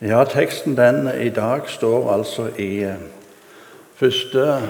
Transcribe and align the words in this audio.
Ja, 0.00 0.24
teksten 0.24 0.76
den 0.76 1.10
i 1.20 1.28
dag 1.28 1.68
står 1.68 2.12
altså 2.12 2.46
i 2.58 2.78
eh, 2.88 2.94
første 3.94 4.62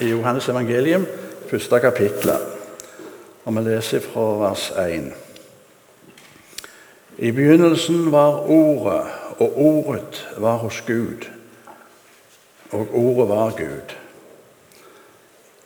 i 0.00 0.10
Johannes 0.12 0.48
evangelium, 0.48 1.06
første 1.50 1.80
kapittel. 1.80 2.30
Og 3.44 3.56
vi 3.56 3.64
leser 3.66 4.00
fra 4.00 4.26
vers 4.38 4.68
1. 4.70 5.08
I 7.18 7.30
begynnelsen 7.30 8.12
var 8.12 8.46
Ordet, 8.46 9.10
og 9.38 9.58
Ordet 9.58 10.28
var 10.36 10.56
hos 10.62 10.84
Gud, 10.86 11.26
og 12.70 12.94
Ordet 12.94 13.28
var 13.28 13.50
Gud. 13.58 13.96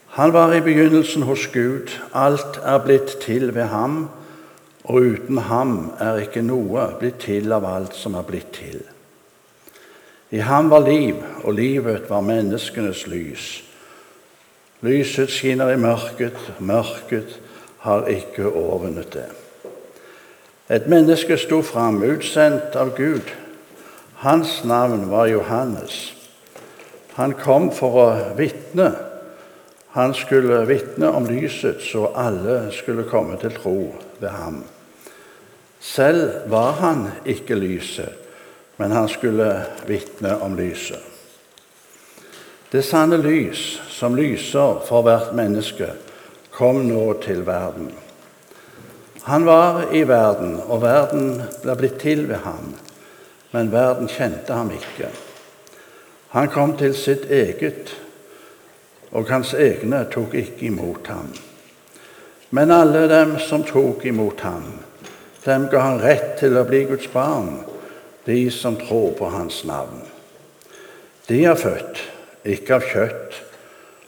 Han 0.07 0.33
var 0.33 0.53
i 0.53 0.61
begynnelsen 0.61 1.23
hos 1.23 1.47
Gud. 1.47 1.93
Alt 2.15 2.61
er 2.65 2.79
blitt 2.79 3.19
til 3.21 3.55
ved 3.55 3.65
ham 3.65 4.09
og 4.93 5.01
uten 5.01 5.39
ham 5.49 5.77
er 6.05 6.19
ikke 6.21 6.43
noe 6.45 6.83
blitt 7.01 7.23
til 7.25 7.53
av 7.57 7.65
alt 7.65 7.95
som 7.97 8.13
er 8.19 8.27
blitt 8.29 8.51
til. 8.53 8.83
I 10.33 10.43
ham 10.45 10.69
var 10.69 10.85
liv, 10.85 11.17
og 11.45 11.55
livet 11.57 12.11
var 12.11 12.25
menneskenes 12.25 13.07
lys. 13.09 13.47
Lyset 14.85 15.33
skinner 15.33 15.73
i 15.73 15.79
mørket, 15.81 16.37
mørket 16.61 17.39
har 17.87 18.05
ikke 18.13 18.51
overvunnet 18.51 19.09
det. 19.17 19.31
Et 20.69 20.85
menneske 20.89 21.39
sto 21.41 21.63
fram, 21.65 22.03
utsendt 22.05 22.77
av 22.77 22.93
Gud. 22.97 23.33
Hans 24.21 24.61
navn 24.65 25.09
var 25.11 25.31
Johannes. 25.33 26.13
Han 27.17 27.33
kom 27.41 27.71
for 27.73 27.97
å 28.05 28.07
vitne. 28.37 28.93
Han 29.97 30.13
skulle 30.17 30.63
vitne 30.69 31.09
om 31.17 31.25
lyset, 31.29 31.81
så 31.81 32.11
alle 32.13 32.67
skulle 32.77 33.09
komme 33.09 33.41
til 33.41 33.57
tro 33.57 33.79
ved 34.21 34.31
ham. 34.37 34.63
Selv 35.83 36.51
var 36.51 36.73
han 36.79 37.09
ikke 37.27 37.59
lyset, 37.59 38.13
men 38.79 38.95
han 38.95 39.09
skulle 39.11 39.49
vitne 39.87 40.37
om 40.43 40.55
lyset. 40.57 41.03
Det 42.73 42.85
sanne 42.87 43.19
lys, 43.21 43.81
som 43.91 44.15
lyser 44.17 44.79
for 44.87 45.03
hvert 45.05 45.35
menneske, 45.37 45.91
kom 46.55 46.85
nå 46.87 47.13
til 47.25 47.43
verden. 47.47 47.91
Han 49.27 49.45
var 49.47 49.91
i 49.93 50.05
verden, 50.09 50.55
og 50.67 50.81
verden 50.83 51.43
ble 51.63 51.77
blitt 51.77 51.99
til 52.01 52.25
ved 52.31 52.41
ham, 52.47 52.73
men 53.53 53.73
verden 53.75 54.09
kjente 54.09 54.55
ham 54.55 54.71
ikke. 54.73 55.11
Han 56.33 56.49
kom 56.49 56.77
til 56.79 56.95
sitt 56.97 57.27
eget, 57.31 57.93
og 59.13 59.29
hans 59.29 59.53
egne 59.55 60.07
tok 60.11 60.35
ikke 60.39 60.71
imot 60.71 61.11
ham. 61.13 61.29
Men 62.51 62.71
alle 62.71 63.05
dem 63.11 63.37
som 63.43 63.67
tok 63.69 64.07
imot 64.09 64.41
ham, 64.47 64.65
dem 65.45 65.69
ga 65.71 65.83
han 65.87 66.01
rett 66.03 66.37
til 66.41 66.57
å 66.59 66.65
bli 66.67 66.85
Guds 66.91 67.09
barn, 67.13 67.61
de 68.25 68.47
som 68.55 68.77
tror 68.79 69.13
på 69.19 69.31
hans 69.33 69.63
navn. 69.67 70.05
De 71.27 71.43
er 71.47 71.59
født 71.59 72.03
ikke 72.47 72.79
av 72.79 72.87
kjøtt 72.87 73.39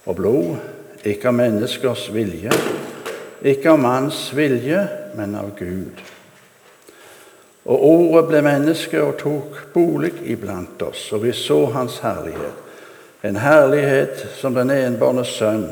og 0.06 0.18
blod, 0.18 0.56
ikke 1.04 1.30
av 1.30 1.38
menneskers 1.38 2.08
vilje, 2.14 2.52
ikke 3.44 3.74
av 3.74 3.80
manns 3.82 4.26
vilje, 4.34 4.82
men 5.14 5.36
av 5.38 5.52
Gud. 5.58 6.00
Og 7.64 7.84
Ordet 7.88 8.26
ble 8.28 8.42
menneske 8.44 9.00
og 9.00 9.16
tok 9.20 9.60
bolig 9.72 10.12
iblant 10.28 10.82
oss, 10.84 11.06
og 11.16 11.24
vi 11.24 11.32
så 11.36 11.64
Hans 11.72 12.00
herlighet. 12.04 12.60
En 13.24 13.38
herlighet 13.40 14.26
som 14.36 14.52
den 14.52 14.70
enbårne 14.70 15.24
sønn 15.24 15.70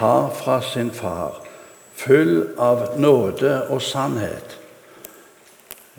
har 0.00 0.32
fra 0.34 0.58
sin 0.66 0.90
far, 0.90 1.38
full 1.94 2.56
av 2.58 2.96
nåde 2.98 3.68
og 3.70 3.82
sannhet. 3.86 4.58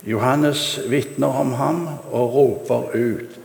Johannes 0.03 0.79
vitner 0.91 1.39
om 1.39 1.53
ham 1.53 1.87
og 2.11 2.33
roper 2.33 2.95
ut. 2.95 3.39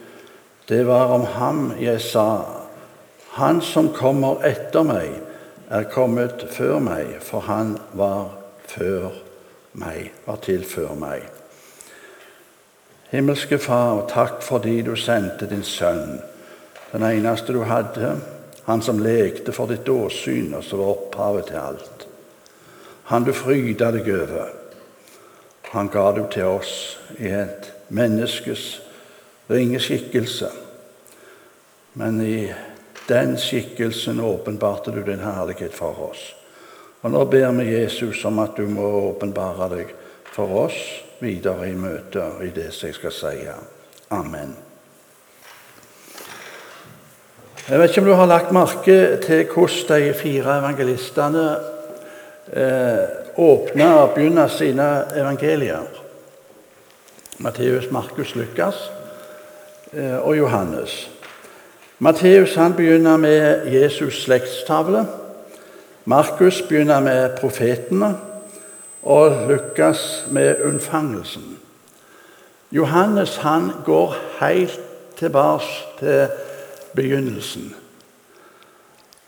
Det 0.69 0.87
var 0.87 1.15
om 1.15 1.25
ham 1.25 1.73
jeg 1.81 2.00
sa, 2.00 2.45
han 3.38 3.60
som 3.62 3.93
kommer 3.94 4.43
etter 4.47 4.82
meg, 4.82 5.12
er 5.71 5.87
kommet 5.93 6.47
før 6.50 6.81
meg, 6.82 7.19
for 7.22 7.44
han 7.47 7.77
var 7.93 8.32
før 8.66 9.12
meg, 9.78 10.10
var 10.27 10.41
til 10.43 10.65
før 10.65 10.97
meg. 10.99 11.28
Himmelske 13.12 13.59
Far, 13.62 14.03
takk 14.11 14.43
fordi 14.44 14.81
du 14.82 14.94
sendte 14.97 15.47
din 15.49 15.65
sønn, 15.65 16.19
den 16.93 17.05
eneste 17.05 17.55
du 17.55 17.62
hadde, 17.69 18.16
han 18.66 18.82
som 18.84 18.99
lekte 19.00 19.53
for 19.56 19.71
ditt 19.71 19.88
åsyn, 19.88 20.53
og 20.56 20.65
som 20.65 20.82
var 20.82 20.97
opphavet 20.97 21.49
til 21.49 21.61
alt. 21.62 22.09
Han 23.12 23.25
du 23.25 23.32
fryda 23.32 23.93
deg 23.94 24.11
over. 24.12 24.50
Han 25.71 25.89
ga 25.93 26.12
du 26.17 26.23
til 26.33 26.49
oss 26.49 26.73
i 27.19 27.29
et 27.29 27.73
menneskes 27.89 28.81
ringe 29.51 29.81
skikkelse. 29.81 30.49
Men 31.93 32.21
i 32.21 32.55
den 33.09 33.37
skikkelsen 33.41 34.21
åpenbarte 34.21 34.93
du 34.93 35.03
din 35.03 35.25
herlighet 35.25 35.75
for 35.75 36.11
oss. 36.11 36.23
Og 37.01 37.12
nå 37.15 37.25
ber 37.31 37.53
vi 37.61 37.71
Jesus 37.73 38.25
om 38.25 38.41
at 38.43 38.56
du 38.56 38.67
må 38.69 38.87
åpenbare 39.12 39.69
deg 39.73 39.93
for 40.33 40.65
oss 40.67 40.79
videre 41.23 41.71
i 41.71 41.77
møtet 41.77 42.43
i 42.45 42.50
det 42.55 42.71
som 42.75 42.89
jeg 42.89 42.99
skal 42.99 43.15
si. 43.15 43.37
Amen. 44.15 44.56
Jeg 47.69 47.81
vet 47.81 47.91
ikke 47.91 48.00
om 48.00 48.09
du 48.09 48.17
har 48.17 48.29
lagt 48.31 48.53
merke 48.56 48.99
til 49.21 49.43
hvordan 49.53 50.05
de 50.05 50.12
fire 50.17 50.59
evangelistene 50.62 51.47
eh, 52.56 53.28
åpne 53.38 53.94
og 53.94 54.15
begynne 54.15 54.49
sine 54.50 55.04
evangelier. 55.16 55.87
Matteus, 57.38 57.91
Markus, 57.91 58.34
Lukas 58.34 58.91
eh, 59.93 60.16
og 60.19 60.38
Johannes. 60.38 61.10
Matteus 61.99 62.59
begynner 62.76 63.16
med 63.16 63.62
Jesus' 63.66 64.25
slektstavle. 64.25 65.06
Markus 66.04 66.62
begynner 66.62 67.00
med 67.00 67.37
profetene. 67.41 68.16
Og 69.03 69.49
Lukas 69.49 70.26
med 70.31 70.56
unnfangelsen. 70.65 71.59
Johannes 72.72 73.37
han 73.37 73.70
går 73.84 74.16
helt 74.41 74.81
tilbake 75.16 75.65
til 75.99 76.28
begynnelsen. 76.94 77.75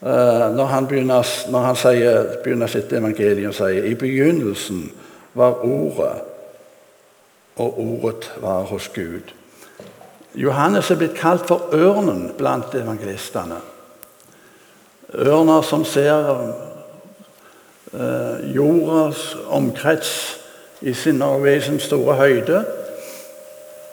Eh, 0.01 0.55
når 0.55 0.65
han, 0.65 0.87
begynner, 0.87 1.49
når 1.51 1.59
han 1.59 1.75
sier, 1.77 2.23
begynner 2.43 2.69
sitt 2.71 2.89
evangelium 2.93 3.51
og 3.51 3.57
sier 3.59 3.85
i 3.85 3.93
begynnelsen 3.93 4.87
var 5.37 5.59
Ordet, 5.61 6.23
og 7.61 7.77
Ordet 7.79 8.31
var 8.41 8.65
hos 8.71 8.87
Gud. 8.95 9.29
Johannes 10.33 10.89
er 10.89 10.97
blitt 10.97 11.13
kalt 11.19 11.45
for 11.45 11.69
ørnen 11.77 12.31
blant 12.37 12.73
evangelistene. 12.73 13.59
Ørner 15.13 15.61
som 15.61 15.85
ser 15.85 16.31
eh, 17.93 18.55
jordas 18.55 19.35
omkrets 19.53 20.15
i 20.81 20.95
sin, 20.97 21.21
sin 21.61 21.79
store 21.79 22.15
høyde, 22.17 22.63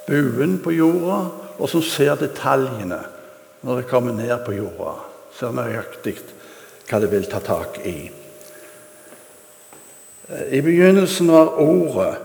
buen 0.06 0.56
på 0.64 0.72
jorda, 0.72 1.20
og 1.58 1.68
som 1.68 1.84
ser 1.84 2.16
detaljene 2.16 3.02
når 3.60 3.82
det 3.82 3.90
kommer 3.92 4.16
ned 4.16 4.38
på 4.46 4.56
jorda 4.56 4.96
ser 5.38 5.54
nøyaktig 5.54 6.16
hva 6.88 6.98
det 6.98 7.10
vil 7.12 7.28
ta 7.30 7.38
tak 7.44 7.78
i. 7.86 8.10
I 10.50 10.60
begynnelsen 10.60 11.30
var 11.32 11.54
Ordet, 11.62 12.18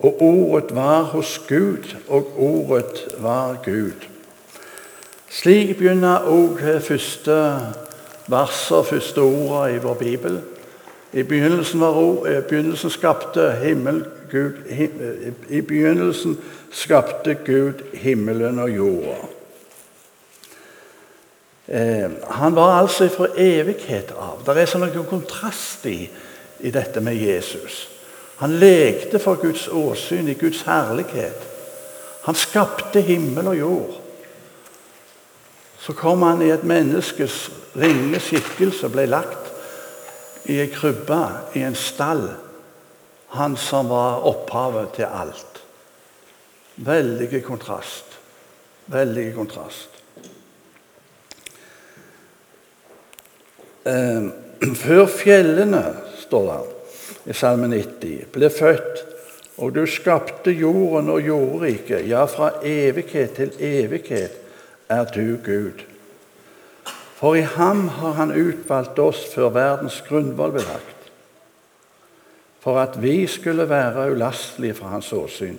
og 0.00 0.22
Ordet 0.22 0.74
var 0.74 1.02
hos 1.12 1.38
Gud, 1.48 1.94
og 2.08 2.34
Ordet 2.36 3.06
var 3.22 3.60
Gud. 3.64 4.08
Slik 5.30 5.76
begynner 5.78 6.24
òg 6.26 6.60
første 6.82 7.36
verset, 8.28 8.86
første 8.88 9.20
ordet 9.20 9.74
i 9.76 9.82
vår 9.84 9.98
bibel. 10.00 10.40
I 11.12 11.22
begynnelsen, 11.22 11.82
ord, 11.82 12.28
i 12.28 12.40
begynnelsen 12.40 12.90
skapte 12.90 13.52
himmel, 13.62 14.04
Gud, 14.30 14.58
him, 14.68 14.90
I 15.48 15.60
begynnelsen 15.60 16.36
skapte 16.70 17.36
Gud 17.46 17.84
himmelen 17.94 18.58
og 18.58 18.70
jorda. 18.70 19.27
Eh, 21.68 22.10
han 22.28 22.54
var 22.54 22.78
altså 22.78 23.08
fra 23.12 23.28
evighet 23.36 24.14
av. 24.16 24.40
Det 24.44 24.56
er 24.56 24.70
sånn 24.70 24.86
noen 24.86 25.08
kontrast 25.08 25.84
i, 25.86 26.00
i 26.64 26.72
dette 26.72 27.02
med 27.04 27.20
Jesus. 27.20 27.82
Han 28.40 28.56
lekte 28.56 29.20
for 29.20 29.40
Guds 29.42 29.66
åsyn, 29.68 30.30
i 30.30 30.38
Guds 30.38 30.62
herlighet. 30.64 31.44
Han 32.24 32.38
skapte 32.38 33.02
himmel 33.04 33.50
og 33.52 33.58
jord. 33.58 33.98
Så 35.80 35.92
kom 35.92 36.22
han 36.22 36.40
i 36.42 36.50
et 36.54 36.64
menneskes 36.66 37.36
ringe 37.78 38.20
skikkelse 38.22 38.88
og 38.88 38.94
ble 38.96 39.06
lagt 39.08 39.52
i 40.48 40.58
ei 40.62 40.70
krybbe, 40.72 41.20
i 41.58 41.66
en 41.68 41.76
stall. 41.76 42.24
Han 43.36 43.58
som 43.60 43.90
var 43.92 44.24
opphavet 44.28 44.94
til 44.96 45.10
alt. 45.12 45.62
Veldig 46.80 47.42
kontrast. 47.44 48.18
Veldig 48.88 49.32
kontrast. 49.36 49.97
Eh, 53.84 54.28
Før 54.74 55.06
fjellene, 55.06 55.84
står 56.18 56.48
det 56.48 57.30
i 57.30 57.36
Salme 57.36 57.68
90, 57.70 58.26
ble 58.32 58.50
født, 58.50 59.04
Og 59.58 59.74
du 59.74 59.86
skapte 59.90 60.52
jorden 60.54 61.08
og 61.10 61.20
jordriket. 61.26 62.04
Ja, 62.06 62.24
fra 62.30 62.52
evighet 62.62 63.32
til 63.34 63.50
evighet 63.58 64.36
er 64.88 65.04
du 65.04 65.36
Gud. 65.44 65.82
For 67.18 67.34
i 67.34 67.42
ham 67.42 67.88
har 67.88 68.12
han 68.12 68.30
utvalgt 68.30 68.98
oss 69.02 69.24
før 69.32 69.50
verdens 69.56 69.98
grunnvoll 70.06 70.54
ble 70.54 70.62
lagt, 70.62 71.08
for 72.62 72.78
at 72.78 73.00
vi 73.02 73.26
skulle 73.26 73.66
være 73.66 74.12
ulastelige 74.12 74.76
for 74.78 74.92
hans 74.94 75.10
åsyn. 75.12 75.58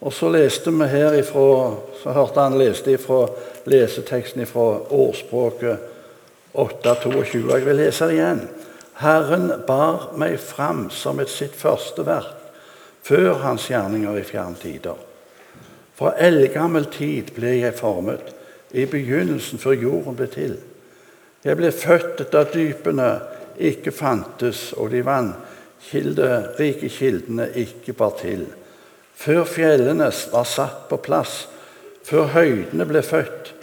Og 0.00 0.12
så 0.12 0.30
leste 0.30 0.74
vi 0.74 0.90
her 0.90 1.14
ifra, 1.20 1.76
så 2.02 2.14
hørte 2.14 2.42
han 2.42 2.58
leste 2.58 2.92
ifra 2.94 3.28
leseteksten 3.70 4.46
fra 4.46 4.66
årspråket 4.90 5.97
8.22. 6.54 7.44
Jeg 7.52 7.66
vil 7.66 7.78
lese 7.78 8.08
det 8.08 8.18
igjen. 8.18 8.42
Herren 8.98 9.50
bar 9.66 10.10
meg 10.18 10.38
fram 10.42 10.88
som 10.90 11.20
et 11.22 11.30
sitt 11.30 11.54
første 11.56 12.04
verk, 12.06 12.34
før 13.06 13.40
hans 13.44 13.68
gjerninger 13.70 14.18
i 14.18 14.26
fjerne 14.26 14.58
tider. 14.60 14.98
Fra 15.98 16.14
eldgammel 16.22 16.88
tid 16.94 17.32
ble 17.36 17.56
jeg 17.60 17.78
formet, 17.78 18.34
i 18.70 18.84
begynnelsen 18.84 19.58
før 19.58 19.78
jorden 19.80 20.16
ble 20.18 20.26
til. 20.32 20.58
Jeg 21.44 21.56
ble 21.56 21.70
født 21.72 22.26
da 22.32 22.42
dypene 22.52 23.10
ikke 23.58 23.94
fantes, 23.94 24.72
og 24.76 24.90
de 24.92 25.04
vannkilderike 25.06 26.90
kildene 26.92 27.48
ikke 27.64 27.94
bar 27.96 28.18
til 28.20 28.48
før 29.18 29.44
fjellene 29.48 30.10
var 30.32 30.46
satt 30.46 30.86
på 30.90 30.98
plass, 31.02 31.46
før 32.06 32.30
høydene 32.36 32.86
ble 32.88 33.02
født. 33.02 33.54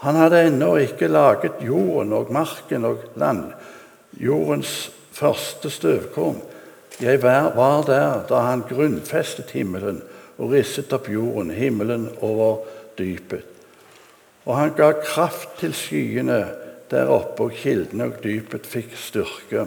Han 0.00 0.16
hadde 0.16 0.46
ennå 0.48 0.74
ikke 0.80 1.10
laget 1.12 1.60
jorden 1.60 2.12
og 2.16 2.32
marken 2.32 2.86
og 2.88 3.02
land, 3.20 3.50
jordens 4.16 4.90
første 5.12 5.70
støvkorn. 5.70 6.40
Jeg 7.00 7.22
var 7.22 7.82
der 7.84 8.22
da 8.28 8.40
han 8.46 8.64
grunnfestet 8.68 9.52
himmelen 9.56 10.00
og 10.38 10.54
risset 10.54 10.92
opp 10.96 11.08
jorden, 11.12 11.52
himmelen 11.52 12.08
over 12.24 12.64
dypet. 12.98 13.44
Og 14.48 14.56
han 14.56 14.72
ga 14.76 14.92
kraft 15.04 15.58
til 15.60 15.76
skyene 15.76 16.40
der 16.90 17.12
oppe, 17.12 17.50
og 17.50 17.54
kildene 17.54 18.08
og 18.08 18.22
dypet 18.24 18.66
fikk 18.66 18.96
styrke. 18.98 19.66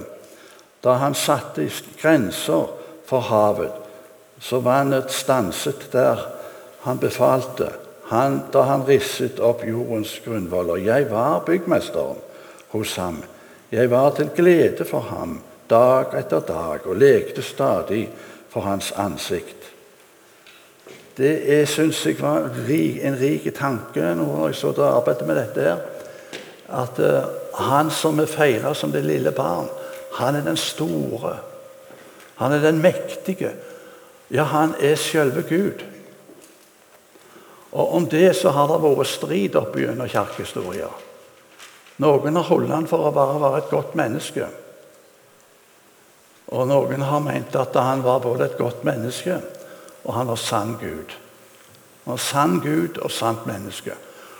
Da 0.83 0.97
han 0.99 1.15
satte 1.15 1.69
grenser 2.01 2.73
for 3.07 3.23
havet, 3.29 3.71
så 4.41 4.59
vannet 4.59 5.13
stanset 5.13 5.87
der 5.93 6.19
han 6.83 6.99
befalte, 6.99 7.69
han, 8.09 8.41
da 8.53 8.61
han 8.67 8.85
risset 8.87 9.39
opp 9.39 9.63
jordens 9.67 10.19
grunnvoller. 10.25 10.81
Jeg 10.83 11.07
var 11.11 11.43
byggmesteren 11.45 12.19
hos 12.73 12.95
ham. 12.95 13.23
Jeg 13.71 13.89
var 13.91 14.11
til 14.15 14.29
glede 14.35 14.85
for 14.85 14.99
ham 14.99 15.39
dag 15.69 16.13
etter 16.19 16.43
dag 16.45 16.87
og 16.87 16.97
lekte 16.99 17.41
stadig 17.41 18.07
for 18.49 18.67
hans 18.67 18.91
ansikt. 18.97 19.69
Det 21.17 21.67
syns 21.69 22.05
jeg 22.05 22.17
var 22.21 22.49
en 22.49 23.17
rik 23.19 23.45
tanke 23.55 24.13
når 24.17 24.47
jeg 24.47 24.55
så 24.55 24.73
arbeidet 24.81 25.27
med 25.27 25.35
dette. 25.35 25.61
her, 25.61 25.77
At 26.69 26.99
uh, 26.99 27.29
han 27.53 27.91
som 27.91 28.19
er 28.19 28.25
feira 28.25 28.73
som 28.73 28.91
det 28.91 29.03
lille 29.05 29.31
barn, 29.31 29.67
han 30.13 30.35
er 30.35 30.41
den 30.41 30.57
store. 30.57 31.37
Han 32.35 32.51
er 32.51 32.59
den 32.59 32.81
mektige. 32.81 33.51
Ja, 34.31 34.43
han 34.43 34.73
er 34.79 34.95
selve 34.95 35.41
Gud. 35.41 35.92
Og 37.73 37.95
Om 37.95 38.05
det 38.09 38.35
så 38.37 38.53
har 38.53 38.69
det 38.69 38.81
vært 38.83 39.09
strid 39.09 39.55
opp 39.57 39.77
gjennom 39.77 40.09
kirkehistoria. 40.09 40.89
Noen 42.03 42.37
har 42.37 42.45
holdt 42.49 42.73
han 42.73 42.87
for 42.89 43.07
å 43.07 43.13
bare 43.13 43.41
være 43.41 43.63
et 43.63 43.73
godt 43.73 43.95
menneske. 43.97 44.47
Og 46.53 46.67
noen 46.69 47.01
har 47.01 47.21
ment 47.23 47.55
at 47.57 47.75
han 47.81 48.03
var 48.05 48.21
både 48.21 48.45
et 48.45 48.57
godt 48.57 48.83
menneske 48.85 49.39
og 50.03 50.13
han 50.13 50.27
var 50.27 50.35
sann 50.35 50.75
Gud. 50.81 51.13
Han 52.03 52.11
var 52.11 52.17
sann 52.21 52.59
Gud 52.59 52.97
og 53.01 53.11
sant 53.11 53.45
menneske. 53.47 53.95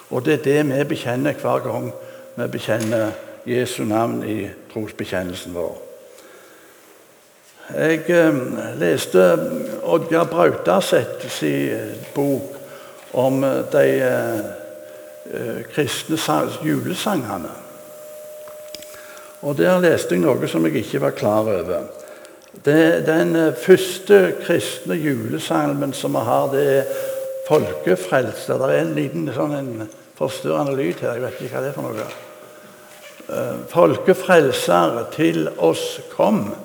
Og 0.10 0.26
det 0.26 0.34
er 0.34 0.44
det 0.44 0.66
vi 0.70 0.84
bekjenner 0.84 1.38
hver 1.40 1.64
gang 1.64 1.92
vi 2.36 2.48
bekjenner 2.52 3.14
Jesu 3.48 3.84
navn 3.86 4.24
i 4.28 4.50
trosbekjennelsen 4.74 5.56
vår. 5.56 5.78
Jeg 7.74 8.04
eh, 8.12 8.42
leste 8.80 9.24
Oddgeir 9.88 10.28
Brautas 10.28 10.92
sin 11.32 11.96
bok 12.16 12.63
om 13.14 13.44
eh, 13.44 13.60
de 13.72 13.88
eh, 14.02 14.40
eh 15.34 15.64
kristne 15.74 16.18
julesangene. 16.64 17.52
Og 19.42 19.58
Der 19.58 19.80
leste 19.80 20.16
jeg 20.16 20.24
noe 20.24 20.48
som 20.48 20.66
jeg 20.66 20.76
ikke 20.84 21.02
var 21.02 21.12
klar 21.12 21.42
over. 21.42 21.88
Det, 22.66 23.06
den 23.06 23.54
første 23.58 24.36
kristne 24.46 24.96
julesalmen 24.96 25.94
som 25.94 26.14
vi 26.14 26.20
har, 26.20 26.52
det 26.52 26.78
er 26.78 26.84
'Folkefrelser'. 27.50 28.58
Det 28.58 28.76
er 28.76 28.82
en 28.82 28.96
liten 28.96 29.34
sånn 29.36 29.56
en 29.56 29.90
forstyrrende 30.16 30.76
lyd 30.76 31.02
her. 31.02 31.14
Jeg 31.14 31.22
vet 31.22 31.42
ikke 31.42 31.56
hva 31.56 31.62
det 31.62 31.70
er 31.70 31.74
for 31.74 31.82
noe. 31.82 32.06
'Folkefrelser, 33.68 35.06
til 35.12 35.50
oss 35.58 36.00
kom'. 36.16 36.56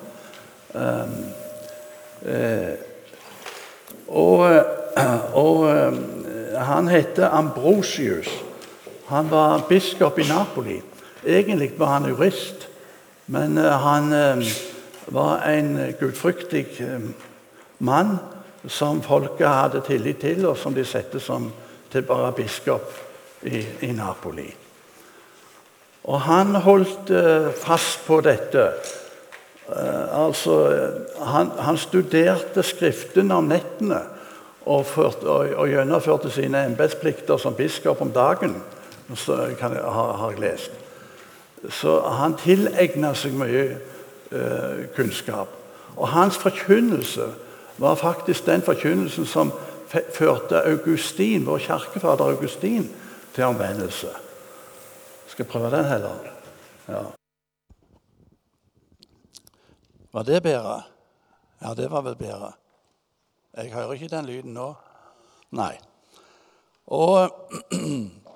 Og, 4.09 4.65
og 5.35 5.93
han 6.59 6.89
heter 6.89 7.29
Ambrosius. 7.29 8.29
Han 9.07 9.31
var 9.31 9.65
biskop 9.69 10.19
i 10.19 10.29
Napoli. 10.29 10.81
Egentlig 11.27 11.73
var 11.79 11.87
han 11.87 12.09
jurist, 12.09 12.69
men 13.27 13.57
han 13.57 14.13
var 15.07 15.43
en 15.49 15.95
gudfryktig 16.01 16.67
mann 17.79 18.19
som 18.67 19.03
folket 19.03 19.49
hadde 19.49 19.83
tillit 19.87 20.21
til, 20.21 20.47
og 20.47 20.57
som 20.59 20.75
de 20.75 20.85
satte 20.85 21.21
som 21.21 21.51
til 21.93 22.05
bare 22.05 22.33
biskop 22.37 22.93
i, 23.43 23.65
i 23.81 23.93
Napoli. 23.97 24.49
Og 26.09 26.21
han 26.21 26.55
holdt 26.65 27.13
fast 27.61 28.05
på 28.07 28.21
dette 28.25 28.71
altså, 29.69 30.55
han, 31.21 31.51
han, 31.59 31.77
studerte 31.77 32.63
Skriftene 32.65 33.37
om 33.37 33.51
nettene 33.51 34.01
og, 34.69 34.87
ført, 34.87 35.25
og, 35.25 35.55
og 35.56 35.70
gjennomførte 35.70 36.31
sine 36.31 36.67
embetsplikter 36.69 37.41
som 37.41 37.56
biskop 37.56 38.03
om 38.05 38.12
dagen. 38.12 38.59
Så 39.17 39.55
kan 39.59 39.73
har, 39.73 40.12
har 40.20 40.31
jeg 40.31 40.41
lest. 40.41 40.73
Så 41.73 42.00
han 42.05 42.37
tilegna 42.38 43.15
seg 43.17 43.32
mye 43.38 43.62
eh, 43.73 44.82
kunnskap. 44.97 45.49
Og 45.97 46.09
hans 46.12 46.37
forkynnelse 46.38 47.31
var 47.81 47.97
faktisk 47.99 48.47
den 48.47 48.62
forkynnelsen 48.62 49.26
som 49.26 49.52
førte 49.88 50.61
Augustin, 50.69 51.47
vår 51.47 51.59
kirkefader 51.64 52.35
Augustin 52.35 52.90
til 53.35 53.45
omvendelse. 53.45 54.12
Skal 55.26 55.45
jeg 55.45 55.50
prøve 55.50 55.71
den 55.73 55.85
heller? 55.85 56.31
Ja. 56.88 57.02
Var 60.12 60.23
det 60.23 60.43
bedre? 60.43 60.83
Ja, 61.62 61.75
det 61.75 61.90
var 61.90 62.02
vel 62.02 62.16
bedre. 62.16 62.52
Jeg 63.57 63.73
hører 63.73 63.93
ikke 63.93 64.09
den 64.09 64.26
lyden 64.26 64.55
nå. 64.55 64.75
Nei. 65.50 65.78
Og, 66.87 67.31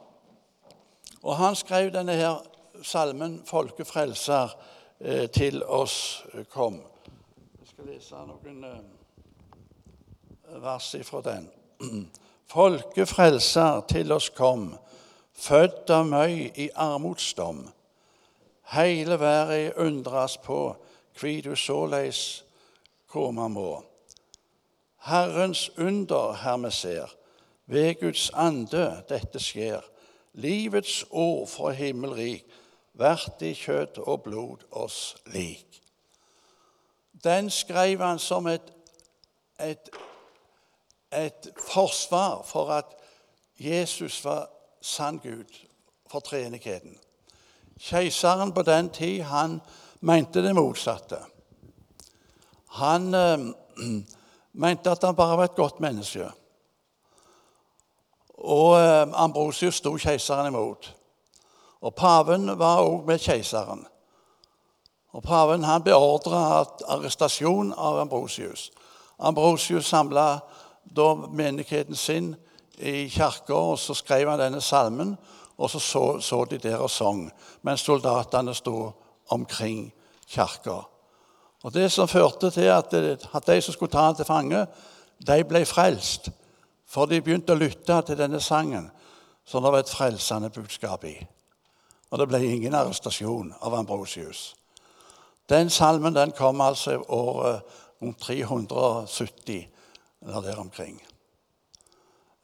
og 1.29 1.37
han 1.37 1.57
skrev 1.57 1.93
denne 1.93 2.13
her 2.13 2.41
salmen 2.83 3.43
'Folkefrelser' 3.47 4.57
eh, 5.01 5.29
til 5.31 5.65
oss 5.65 6.25
kom. 6.51 6.83
Jeg 7.61 7.69
skal 7.69 7.85
lese 7.87 8.15
noen 8.15 8.65
eh, 8.65 8.81
vers 10.63 10.95
ifra 10.95 11.21
den. 11.21 11.51
Folkefrelser 12.53 13.81
til 13.89 14.13
oss 14.13 14.29
kom, 14.29 14.75
født 15.33 15.91
av 15.91 16.07
møy 16.07 16.51
i 16.57 16.71
armodsdom. 16.75 17.69
Heile 18.73 19.21
verda 19.21 19.73
undras 19.77 20.37
på 20.37 20.77
kvi 21.15 21.41
du 21.41 21.57
såleis 21.57 22.45
komme 23.07 23.49
må. 23.49 23.92
Herrens 25.05 25.71
under 25.79 26.33
her 26.33 26.57
vi 26.57 26.71
ser, 26.71 27.07
ved 27.67 28.01
Guds 28.01 28.31
ande 28.35 29.03
dette 29.09 29.41
skjer. 29.41 29.81
Livets 30.33 31.05
ord 31.11 31.49
fra 31.49 31.71
himmelrik, 31.71 32.45
vært 32.95 33.43
i 33.43 33.53
kjøtt 33.57 33.99
og 33.99 34.23
blod 34.23 34.63
oss 34.71 35.17
lik. 35.33 35.81
Den 37.25 37.51
skrev 37.51 38.01
han 38.01 38.19
som 38.19 38.47
et, 38.47 38.73
et, 39.61 39.91
et 41.13 41.51
forsvar 41.59 42.43
for 42.47 42.71
at 42.71 42.95
Jesus 43.59 44.25
var 44.25 44.49
sann 44.81 45.19
Gud 45.19 45.51
for 46.11 46.21
treenigheten. 46.21 46.99
Keiseren 47.79 48.53
på 48.53 48.63
den 48.63 48.91
tid 48.91 49.23
han 49.23 49.61
mente 50.01 50.43
det 50.43 50.55
motsatte. 50.55 51.19
Han 52.79 53.15
eh, 53.15 53.39
mente 54.53 54.91
at 54.91 55.05
han 55.05 55.17
bare 55.17 55.37
var 55.37 55.45
et 55.45 55.57
godt 55.57 55.81
menneske. 55.81 56.29
Og 58.39 58.81
eh, 58.81 59.09
Ambrosius 59.15 59.81
sto 59.81 59.95
keiseren 59.97 60.51
imot. 60.51 60.95
Og 61.83 61.95
paven 61.95 62.59
var 62.59 62.83
òg 62.83 63.07
med 63.07 63.19
keiseren. 63.19 63.87
Og 65.13 65.23
Paven 65.23 65.65
han 65.65 65.85
beordra 65.85 66.65
arrestasjon 66.89 67.75
av 67.77 67.99
Ambrosius. 68.01 68.71
Ambrosius 69.19 69.87
samla 69.87 70.41
da 70.97 71.15
menigheten 71.15 71.97
sin 71.97 72.35
i 72.79 73.09
kirka, 73.09 73.55
og 73.55 73.79
så 73.79 73.95
skrev 73.95 74.31
han 74.31 74.41
denne 74.41 74.61
salmen. 74.61 75.17
Og 75.57 75.71
så, 75.71 75.79
så 75.79 76.21
så, 76.21 76.45
de 76.45 76.59
der 76.59 76.81
og 76.81 76.91
sang 76.91 77.31
mens 77.63 77.81
soldatene 77.81 78.55
sto 78.55 78.93
omkring 79.31 79.93
kirka. 80.27 80.81
Og 81.63 81.75
Det 81.75 81.93
som 81.93 82.09
førte 82.09 82.51
til 82.51 82.71
at, 82.73 82.95
at 83.35 83.47
de 83.47 83.61
som 83.61 83.75
skulle 83.75 83.93
ta 83.93 84.07
han 84.07 84.15
til 84.15 84.25
fange, 84.25 84.67
de 85.27 85.45
ble 85.45 85.65
frelst. 85.67 86.31
For 86.87 87.07
de 87.07 87.23
begynte 87.23 87.55
å 87.55 87.61
lytte 87.61 88.01
til 88.07 88.19
denne 88.19 88.41
sangen, 88.41 88.91
som 89.45 89.63
det 89.63 89.73
var 89.73 89.85
et 89.85 89.93
frelsende 89.93 90.51
budskap 90.51 91.05
i. 91.05 91.15
Og 92.11 92.19
det 92.19 92.29
ble 92.29 92.43
ingen 92.45 92.75
arrestasjon 92.75 93.55
av 93.61 93.75
Ambrosius. 93.75 94.53
Den 95.49 95.71
salmen 95.71 96.15
den 96.15 96.35
kom 96.37 96.61
altså 96.61 96.99
året 97.09 97.63
rundt 98.03 98.21
370, 98.21 99.69
eller 100.23 100.41
der 100.45 100.61
omkring. 100.61 101.01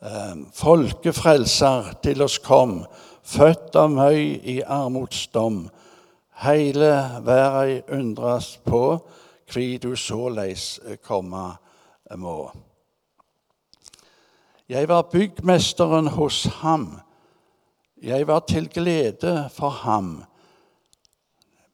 Ehm, 0.03 0.47
Folkefrelser 0.55 1.93
til 2.03 2.23
oss 2.23 2.39
kom, 2.39 2.85
født 3.23 3.77
av 3.77 3.91
møy 3.91 4.39
i 4.47 4.61
armodsdom. 4.63 5.67
Heile 6.39 7.21
verda 7.27 7.83
undres 7.97 8.57
på, 8.65 8.99
kvi 9.49 9.79
du 9.83 9.97
såleis 9.97 10.79
komme 11.03 11.51
må. 12.17 12.51
Jeg 14.69 14.89
var 14.89 15.03
byggmesteren 15.03 16.07
hos 16.07 16.45
ham. 16.61 17.01
Jeg 18.03 18.27
var 18.27 18.41
til 18.47 18.69
glede 18.69 19.49
for 19.51 19.69
ham. 19.69 20.25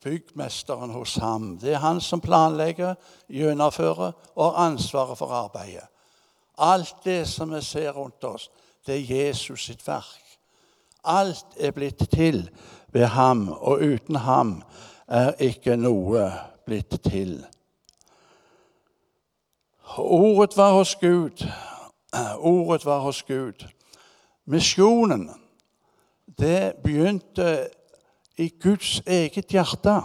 Byggmesteren 0.05 0.91
hos 0.91 1.15
ham. 1.15 1.59
Det 1.59 1.73
er 1.75 1.83
han 1.83 2.01
som 2.01 2.21
planlegger, 2.21 2.95
gjennomfører 3.29 4.13
og 4.35 4.45
har 4.45 4.71
ansvaret 4.71 5.19
for 5.19 5.33
arbeidet. 5.33 5.89
Alt 6.59 6.95
det 7.05 7.29
som 7.29 7.53
vi 7.53 7.61
ser 7.61 7.93
rundt 7.93 8.25
oss, 8.25 8.51
det 8.87 8.95
er 8.95 9.17
Jesus 9.17 9.65
sitt 9.65 9.83
verk. 9.87 10.39
Alt 11.05 11.59
er 11.61 11.75
blitt 11.75 12.07
til 12.15 12.47
ved 12.95 13.07
ham, 13.07 13.49
og 13.49 13.83
uten 13.83 14.17
ham 14.17 14.63
er 15.09 15.35
ikke 15.43 15.77
noe 15.77 16.29
blitt 16.67 16.95
til. 17.05 17.43
Ordet 19.99 20.57
var 20.57 20.73
hos 20.73 20.95
Gud, 21.01 21.45
Ordet 22.39 22.85
var 22.85 23.01
hos 23.01 23.23
Gud. 23.23 23.67
Misjonen, 24.45 25.31
det 26.39 26.75
begynte 26.85 27.69
i 28.37 28.49
Guds 28.63 29.03
eget 29.07 29.47
hjerte. 29.51 30.01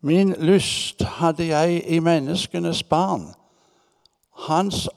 Min 0.00 0.32
lyst 0.32 1.02
hadde 1.02 1.46
jeg 1.46 1.88
i 1.88 1.98
menneskenes 1.98 2.82
barn. 2.82 3.34
Hans 4.36 4.88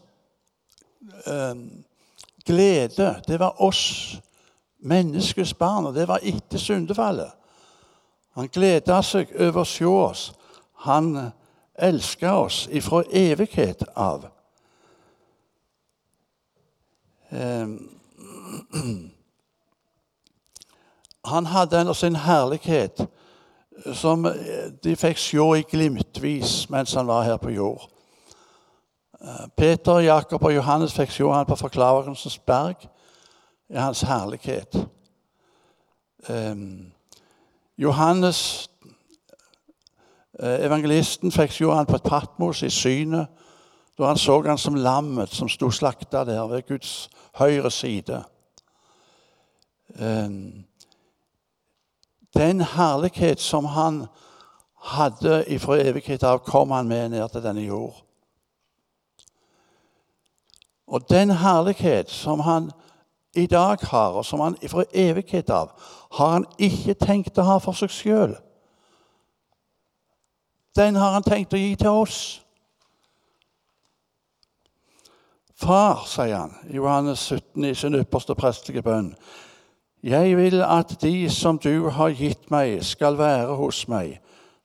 øh, 1.28 1.56
glede, 2.46 3.22
det 3.28 3.40
var 3.40 3.62
oss, 3.62 4.18
menneskets 4.80 5.54
barn, 5.54 5.86
og 5.86 5.96
det 5.96 6.08
var 6.08 6.20
etter 6.24 6.58
syndefallet. 6.58 7.32
Han 8.38 8.48
gleda 8.48 9.02
seg 9.04 9.32
over 9.36 9.62
å 9.62 9.68
se 9.68 9.86
oss. 9.86 10.32
Han 10.86 11.32
elska 11.76 12.34
oss 12.36 12.68
ifra 12.72 13.04
evighet 13.12 13.84
av. 13.96 14.30
Ehm, 17.30 17.90
han 21.32 21.46
hadde 21.46 21.82
en 21.82 21.96
sin 21.96 22.16
herlighet 22.16 23.08
som 23.94 24.26
de 24.84 24.96
fikk 24.96 25.18
se 25.22 25.38
i 25.38 25.64
glimtvis 25.72 26.70
mens 26.70 26.94
han 26.94 27.08
var 27.08 27.24
her 27.24 27.38
på 27.38 27.50
jord. 27.54 27.90
Eh, 29.22 29.46
Peter, 29.58 30.00
Jakob 30.00 30.44
og 30.44 30.56
Johannes 30.56 30.94
fikk 30.96 31.12
se 31.12 31.28
han 31.28 31.46
på 31.46 31.56
Forklarelsens 31.60 32.40
berg 32.40 32.88
i 33.70 33.78
hans 33.78 34.02
herlighet. 34.02 34.88
Ehm, 36.30 36.92
Johannes, 37.78 38.70
eh, 40.40 40.66
evangelisten, 40.66 41.32
fikk 41.32 41.60
han 41.60 41.86
på 41.86 41.96
et 41.96 42.04
Patmos 42.04 42.64
i 42.64 42.70
synet 42.70 43.28
da 44.00 44.08
han 44.08 44.18
så 44.18 44.42
han 44.42 44.58
som 44.58 44.76
lammet 44.76 45.30
som 45.30 45.50
sto 45.50 45.72
slakta 45.72 46.24
der 46.24 46.48
ved 46.48 46.68
Guds 46.68 47.10
høyre 47.36 47.72
side. 47.72 48.24
Ehm, 50.00 50.66
den 52.38 52.62
herlighet 52.62 53.40
som 53.40 53.66
han 53.66 54.06
hadde 54.76 55.44
ifra 55.48 55.82
evighet 55.82 56.24
av, 56.24 56.40
kom 56.40 56.72
han 56.72 56.88
med 56.88 57.10
ned 57.10 57.30
til 57.30 57.44
denne 57.44 57.62
jord. 57.62 58.06
Og 60.88 61.10
den 61.10 61.30
herlighet 61.30 62.10
som 62.10 62.40
han 62.40 62.72
i 63.36 63.46
dag 63.48 63.78
har, 63.82 64.10
og 64.18 64.26
som 64.26 64.40
han 64.40 64.58
fra 64.68 64.84
evighet 64.94 65.50
av, 65.50 65.72
har 66.12 66.30
han 66.30 66.46
ikke 66.58 66.94
tenkt 66.94 67.38
å 67.38 67.46
ha 67.46 67.58
for 67.62 67.78
seg 67.78 67.94
sjøl. 67.94 68.36
Den 70.76 70.96
har 70.96 71.14
han 71.18 71.26
tenkt 71.26 71.54
å 71.54 71.60
gi 71.60 71.76
til 71.76 72.02
oss. 72.04 72.20
Far, 75.60 76.06
sier 76.08 76.38
han 76.38 76.56
i 76.72 76.78
Johannes 76.80 77.26
17 77.28 77.66
i 77.68 77.76
sin 77.76 77.98
ypperste 78.00 78.36
prestelige 78.38 78.86
bønn, 78.86 79.14
jeg 80.00 80.38
vil 80.38 80.62
at 80.64 80.94
de 81.02 81.28
som 81.30 81.58
du 81.60 81.90
har 81.92 82.14
gitt 82.16 82.48
meg, 82.52 82.78
skal 82.88 83.18
være 83.20 83.58
hos 83.60 83.84
meg, 83.92 84.22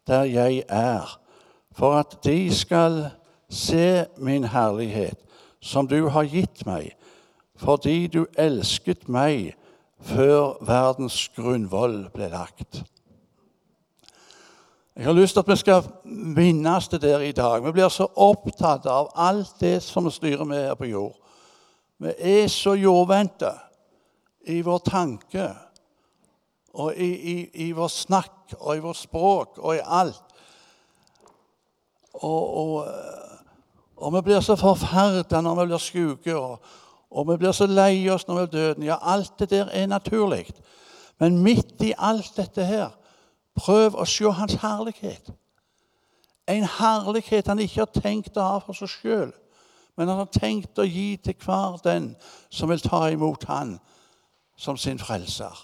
der 0.07 0.29
jeg 0.31 0.63
er, 0.69 1.19
for 1.75 1.99
at 1.99 2.21
de 2.25 2.55
skal 2.55 3.09
se 3.51 4.05
min 4.17 4.45
herlighet, 4.45 5.19
som 5.61 5.89
du 5.91 6.09
har 6.09 6.29
gitt 6.31 6.63
meg, 6.67 6.93
fordi 7.65 8.07
du 8.13 8.27
elsket 8.37 9.09
meg 9.09 9.55
før 10.05 10.59
verdens 10.65 11.17
grunnvoll 11.37 12.05
ble 12.13 12.29
lagt. 12.33 12.83
Jeg 14.95 15.09
har 15.09 15.17
lyst 15.17 15.35
til 15.35 15.43
at 15.43 15.49
vi 15.49 15.57
skal 15.57 15.87
minnes 16.05 16.89
det 16.89 17.01
der 17.03 17.25
i 17.25 17.33
dag. 17.33 17.65
Vi 17.65 17.73
blir 17.73 17.89
så 17.89 18.07
opptatt 18.15 18.87
av 18.87 19.09
alt 19.17 19.57
det 19.61 19.81
som 19.83 20.11
styrer 20.11 20.45
med 20.45 20.69
her 20.69 20.77
på 20.79 20.87
jord. 20.87 21.17
Vi 21.99 22.13
er 22.19 22.47
så 22.53 22.77
jordvendte 22.77 23.55
i 24.47 24.61
vår 24.63 24.79
tanke 24.85 25.49
og 26.75 26.95
i, 26.95 27.11
i, 27.33 27.35
i 27.67 27.73
vår 27.73 27.89
snakk 27.89 28.55
og 28.61 28.77
i 28.77 28.85
vårt 28.85 29.01
språk 29.01 29.59
og 29.59 29.77
i 29.77 29.83
alt. 29.83 30.23
Og, 32.15 32.57
og, 32.57 32.89
og 33.97 34.15
vi 34.15 34.23
blir 34.29 34.41
så 34.45 34.55
forferda 34.59 35.41
når 35.43 35.61
vi 35.61 35.69
blir 35.73 35.83
syke, 35.83 36.37
og, 36.37 36.59
og, 37.15 37.29
vi 37.29 37.37
blir 37.39 37.53
så 37.55 37.67
lei 37.71 38.09
oss 38.11 38.27
når 38.27 38.35
vi 38.35 38.43
er 38.43 38.53
døden. 38.53 38.83
Ja, 38.83 38.99
alt 39.01 39.39
det 39.39 39.51
der 39.51 39.71
er 39.71 39.87
naturlig. 39.87 40.49
Men 41.23 41.39
midt 41.39 41.83
i 41.83 41.93
alt 41.99 42.33
dette 42.37 42.65
her 42.67 42.91
Prøv 43.55 43.95
å 43.95 44.05
se 44.09 44.31
hans 44.35 44.57
herlighet. 44.59 45.31
En 46.51 46.67
herlighet 46.67 47.47
han 47.47 47.63
ikke 47.63 47.85
har 47.85 47.93
tenkt 47.95 48.37
å 48.37 48.49
ha 48.49 48.57
for 48.61 48.77
seg 48.77 48.91
sjøl, 48.91 49.31
men 49.95 50.11
han 50.11 50.25
har 50.25 50.33
tenkt 50.35 50.81
å 50.83 50.87
gi 50.89 51.15
til 51.23 51.37
hver 51.45 51.79
den 51.85 52.11
som 52.51 52.73
vil 52.73 52.83
ta 52.83 53.07
imot 53.15 53.47
han 53.49 53.77
som 54.59 54.77
sin 54.77 54.99
frelser. 54.99 55.55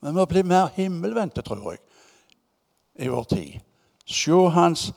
Vi 0.00 0.14
må 0.14 0.24
bli 0.30 0.42
mer 0.46 0.72
himmelvendte, 0.74 1.42
tror 1.42 1.74
jeg, 1.74 1.82
i 3.04 3.08
vår 3.10 3.28
tid. 3.28 3.60
Se 4.08 4.42
hans 4.54 4.88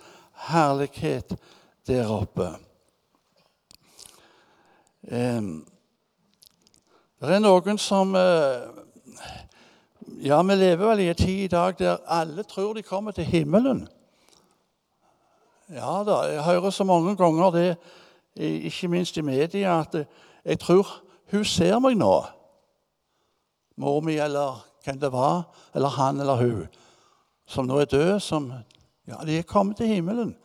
herlighet 0.47 1.35
der 1.87 2.09
oppe. 2.09 2.53
Det 5.01 5.65
er 7.35 7.41
noen 7.41 7.77
som 7.81 8.15
eh, 8.15 8.61
ja, 10.21 10.41
vi 10.41 10.55
lever 10.55 10.85
vel 10.85 10.99
i 10.99 11.09
en 11.09 11.17
tid 11.17 11.45
i 11.45 11.47
dag 11.47 11.73
der 11.79 11.97
alle 12.05 12.43
tror 12.43 12.73
de 12.73 12.83
kommer 12.85 13.11
til 13.11 13.25
himmelen. 13.25 13.87
Ja 15.71 16.03
da, 16.03 16.21
jeg 16.27 16.43
hører 16.43 16.69
så 16.69 16.83
mange 16.83 17.15
ganger 17.15 17.51
det, 17.51 17.77
ikke 18.35 18.87
minst 18.87 19.17
i 19.17 19.21
media, 19.21 19.79
at 19.79 20.07
jeg 20.45 20.59
tror 20.59 20.87
hun 21.31 21.45
ser 21.45 21.79
meg 21.79 21.97
nå. 21.97 22.25
Mor 23.77 24.01
mi 24.01 24.17
eller 24.19 24.65
hvem 24.83 24.99
det 24.99 25.11
var, 25.11 25.43
eller 25.75 25.89
han 25.89 26.19
eller 26.19 26.35
hun, 26.35 26.67
som 27.47 27.65
nå 27.65 27.79
er 27.79 27.85
død, 27.85 28.19
som 28.19 28.53
Ja, 29.07 29.15
de 29.25 29.37
er 29.37 29.43
kommet 29.43 29.77
til 29.77 29.87
himmelen. 29.87 30.35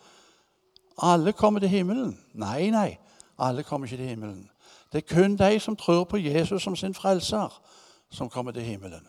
Alle 0.99 1.33
kommer 1.33 1.61
til 1.61 1.69
himmelen. 1.69 2.19
Nei, 2.33 2.71
nei, 2.71 2.99
alle 3.39 3.63
kommer 3.63 3.87
ikke 3.87 3.97
til 3.97 4.07
himmelen. 4.07 4.51
Det 4.93 5.03
er 5.03 5.15
kun 5.15 5.37
de 5.37 5.61
som 5.61 5.77
tror 5.77 6.05
på 6.05 6.17
Jesus 6.17 6.63
som 6.63 6.77
sin 6.77 6.95
frelser, 6.95 7.63
som 8.11 8.29
kommer 8.29 8.53
til 8.53 8.63
himmelen. 8.63 9.09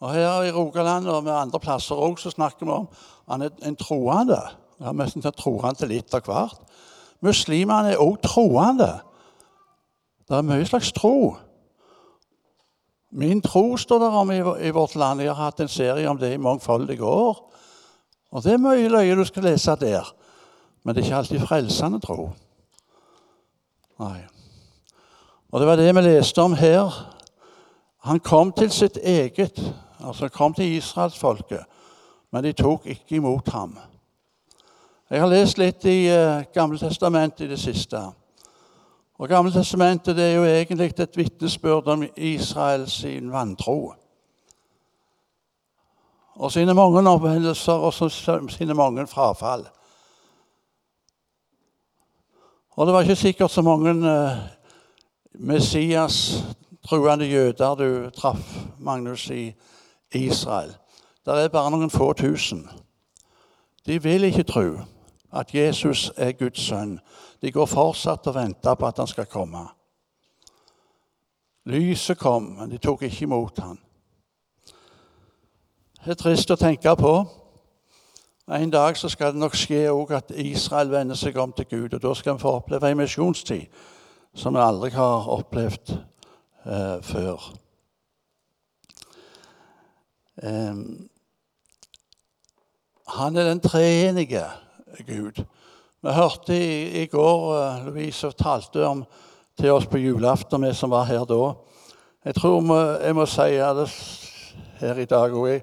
Og 0.00 0.12
Her 0.12 0.42
i 0.42 0.52
Rogaland 0.52 1.08
og 1.08 1.24
med 1.24 1.32
andre 1.32 1.60
plasser 1.60 2.16
så 2.16 2.30
snakker 2.30 2.66
vi 2.66 2.72
om 2.72 2.88
han 3.28 3.42
er 3.42 3.50
en 3.62 3.76
troende. 3.76 4.40
Ja, 4.80 4.92
nesten 4.92 5.22
til 5.22 5.32
troende 5.32 5.86
litt 5.86 6.14
av 6.14 6.26
hvert. 6.26 6.58
Muslimene 7.22 7.92
er 7.92 8.02
også 8.02 8.22
troende. 8.22 8.90
Det 10.28 10.36
er 10.36 10.42
mye 10.42 10.66
slags 10.66 10.92
tro. 10.92 11.36
Min 13.12 13.42
tro 13.42 13.76
står 13.76 13.98
der 13.98 14.18
om 14.18 14.30
i, 14.32 14.70
vårt 14.70 14.94
land. 14.96 15.20
Jeg 15.20 15.34
har 15.34 15.44
hatt 15.44 15.60
en 15.60 15.68
serie 15.68 16.08
om 16.10 16.18
det 16.18 16.32
i 16.34 16.40
mangfoldige 16.40 17.04
år. 17.04 17.52
Og 18.32 18.42
det 18.42 18.52
er 18.52 18.62
mye 18.62 18.88
løye 18.88 19.16
du 19.16 19.24
skal 19.24 19.44
lese 19.44 19.76
der. 19.80 20.14
Men 20.82 20.94
det 20.94 21.02
er 21.02 21.06
ikke 21.06 21.16
alltid 21.16 21.46
frelsende 21.46 22.00
tro. 22.00 22.30
Nei. 24.02 24.22
Og 25.52 25.60
det 25.60 25.68
var 25.68 25.76
det 25.76 25.94
vi 25.94 26.00
leste 26.00 26.42
om 26.42 26.54
her. 26.58 26.90
Han 28.02 28.20
kom 28.20 28.52
til 28.52 28.70
sitt 28.70 28.96
eget, 28.96 29.60
altså 30.00 30.28
kom 30.28 30.54
til 30.54 30.76
israelsfolket, 30.76 31.60
men 32.32 32.44
de 32.44 32.52
tok 32.52 32.86
ikke 32.86 33.16
imot 33.16 33.48
ham. 33.48 33.76
Jeg 35.10 35.20
har 35.20 35.28
lest 35.28 35.58
litt 35.60 35.84
i 35.84 36.08
uh, 36.08 36.42
Gamle 36.54 36.78
testamentet 36.80 37.44
i 37.44 37.50
det 37.50 37.60
siste. 37.60 38.00
Og 39.20 39.28
Gamle 39.28 39.52
testamentet 39.52 40.18
er 40.18 40.32
jo 40.34 40.44
egentlig 40.48 40.94
et 40.96 41.16
vitnesbyrd 41.16 41.90
om 41.92 42.06
Israels 42.16 43.04
vantro. 43.04 43.92
Og 46.34 46.52
sine 46.52 46.74
mange 46.74 46.98
omvendelser 47.10 47.72
og 47.72 48.50
sine 48.50 48.74
mange 48.74 49.06
frafall. 49.06 49.68
Og 52.76 52.86
det 52.86 52.94
var 52.94 53.00
ikke 53.00 53.16
sikkert 53.16 53.50
så 53.50 53.62
mange 53.62 53.90
uh, 53.90 54.38
Messias-truende 55.34 57.24
jøder 57.24 57.74
du 57.74 58.10
traff, 58.10 58.56
Magnus, 58.78 59.30
i 59.30 59.52
Israel. 60.14 60.72
Det 61.26 61.34
er 61.34 61.48
bare 61.48 61.70
noen 61.70 61.90
få 61.90 62.12
tusen. 62.12 62.64
De 63.86 64.02
vil 64.02 64.24
ikke 64.24 64.42
tro 64.48 64.64
at 65.32 65.54
Jesus 65.54 66.10
er 66.16 66.32
Guds 66.32 66.60
sønn. 66.60 66.98
De 67.42 67.52
går 67.52 67.66
fortsatt 67.66 68.26
og 68.26 68.34
venter 68.34 68.74
på 68.74 68.86
at 68.86 68.98
han 68.98 69.06
skal 69.06 69.26
komme. 69.26 69.66
Lyset 71.64 72.18
kom, 72.18 72.42
men 72.42 72.70
de 72.70 72.78
tok 72.78 73.02
ikke 73.02 73.22
imot 73.22 73.58
ham. 73.58 73.78
Det 76.04 76.10
er 76.10 76.18
trist 76.18 76.50
å 76.50 76.58
tenke 76.58 76.96
på. 76.98 77.12
En 78.50 78.70
dag 78.70 78.96
så 78.96 79.08
skal 79.08 79.32
det 79.32 79.38
nok 79.38 79.54
skje 79.54 79.84
at 80.10 80.32
Israel 80.34 80.90
vender 80.90 81.14
seg 81.14 81.36
om 81.38 81.52
til 81.52 81.66
Gud. 81.70 81.94
og 81.94 82.02
Da 82.02 82.14
skal 82.14 82.34
vi 82.34 82.42
få 82.42 82.56
oppleve 82.58 82.90
en 82.90 82.96
misjonstid 82.96 83.66
som 84.34 84.54
vi 84.54 84.60
aldri 84.60 84.90
har 84.90 85.28
opplevd 85.28 85.92
eh, 86.66 86.98
før. 87.02 87.52
Eh, 90.42 90.74
han 93.08 93.36
er 93.36 93.44
den 93.44 93.60
treenige 93.60 94.44
Gud. 95.06 95.44
Vi 96.02 96.10
hørte 96.10 96.56
i, 96.56 97.02
i 97.02 97.06
går 97.06 97.44
uh, 97.54 97.86
Louise 97.86 98.32
talte 98.32 98.86
om 98.86 99.04
til 99.58 99.70
oss 99.70 99.86
på 99.86 99.98
julaften, 99.98 100.64
vi 100.64 100.72
som 100.74 100.90
var 100.90 101.04
her 101.04 101.24
da. 101.24 101.52
Jeg 102.24 102.34
tror 102.34 102.58
jeg 103.04 103.14
må 103.14 103.26
si 103.26 103.54
det 103.54 103.86
her 104.80 104.98
i 104.98 105.04
dag 105.04 105.30
òg. 105.30 105.48
Jeg, 105.48 105.62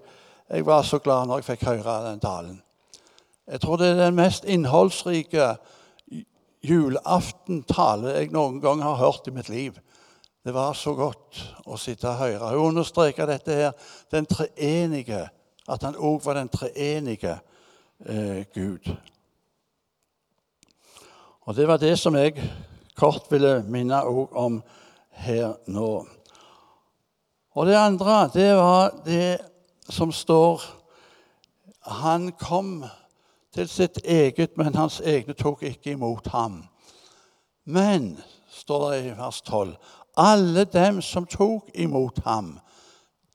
jeg, 0.49 0.65
var 0.65 0.81
så 0.81 0.99
glad 0.99 1.27
når 1.27 1.41
jeg 1.41 1.49
fikk 1.51 1.67
høre 1.67 1.99
den 2.11 2.19
talen. 2.19 2.61
Jeg 3.49 3.61
tror 3.61 3.79
det 3.81 3.87
er 3.87 4.03
den 4.05 4.15
mest 4.15 4.43
innholdsrike 4.45 5.55
julaftentale 6.61 8.11
jeg 8.13 8.33
noen 8.33 8.59
gang 8.61 8.83
har 8.83 8.99
hørt 8.99 9.27
i 9.27 9.33
mitt 9.33 9.49
liv. 9.49 9.79
Det 10.45 10.53
var 10.53 10.75
så 10.77 10.93
godt 10.93 11.39
å 11.65 11.77
sitte 11.81 12.11
og 12.11 12.19
høre. 12.21 12.51
Hun 12.53 12.75
understreker 12.75 13.25
dette 13.25 13.55
her, 13.57 13.71
den 14.13 14.29
treenige, 14.29 15.23
at 15.69 15.85
han 15.85 15.97
òg 15.97 16.21
var 16.25 16.37
den 16.37 16.51
treenige 16.53 17.39
eh, 18.05 18.45
Gud. 18.53 18.85
Og 21.41 21.55
Det 21.55 21.67
var 21.67 21.81
det 21.81 21.95
som 21.97 22.15
jeg 22.15 22.37
kort 22.95 23.31
ville 23.31 23.63
minne 23.65 24.03
om 24.05 24.61
her 25.25 25.57
nå. 25.65 26.05
Og 27.57 27.65
det 27.65 27.75
andre, 27.81 28.29
det 28.33 28.49
var 28.55 28.93
det 29.05 29.39
som 29.89 30.11
står 30.13 30.61
Han 31.81 32.31
kom 32.37 32.83
til 33.59 33.69
sitt 33.69 33.97
eget, 34.05 34.57
men 34.57 34.75
hans 34.75 35.01
egne 35.03 35.33
tok 35.35 35.63
ikke 35.67 35.91
imot 35.91 36.27
ham. 36.31 36.61
Men, 37.65 38.13
står 38.49 38.91
det 38.91 38.99
i 39.05 39.17
vers 39.17 39.41
12, 39.41 39.75
alle 40.17 40.63
dem 40.63 41.01
som 41.03 41.27
tok 41.27 41.67
imot 41.75 42.21
ham, 42.23 42.59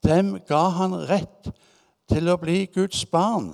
dem 0.04 0.38
ga 0.48 0.62
han 0.78 0.96
rett 1.10 1.50
til 2.08 2.28
å 2.32 2.38
bli 2.40 2.64
Guds 2.72 3.04
barn, 3.06 3.52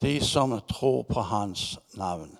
de 0.00 0.16
som 0.24 0.56
tror 0.70 1.04
på 1.10 1.26
hans 1.28 1.76
navn. 1.98 2.32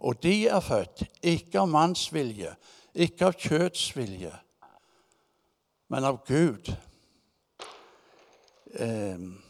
Og 0.00 0.22
de 0.22 0.46
er 0.48 0.62
født 0.62 1.02
ikke 1.22 1.64
av 1.64 1.68
manns 1.68 2.06
vilje, 2.14 2.54
ikke 2.94 3.26
av 3.26 3.38
kjøtts 3.42 3.90
vilje, 3.96 4.32
men 5.90 6.06
av 6.06 6.22
Gud. 6.26 6.70
Eh, 8.74 9.49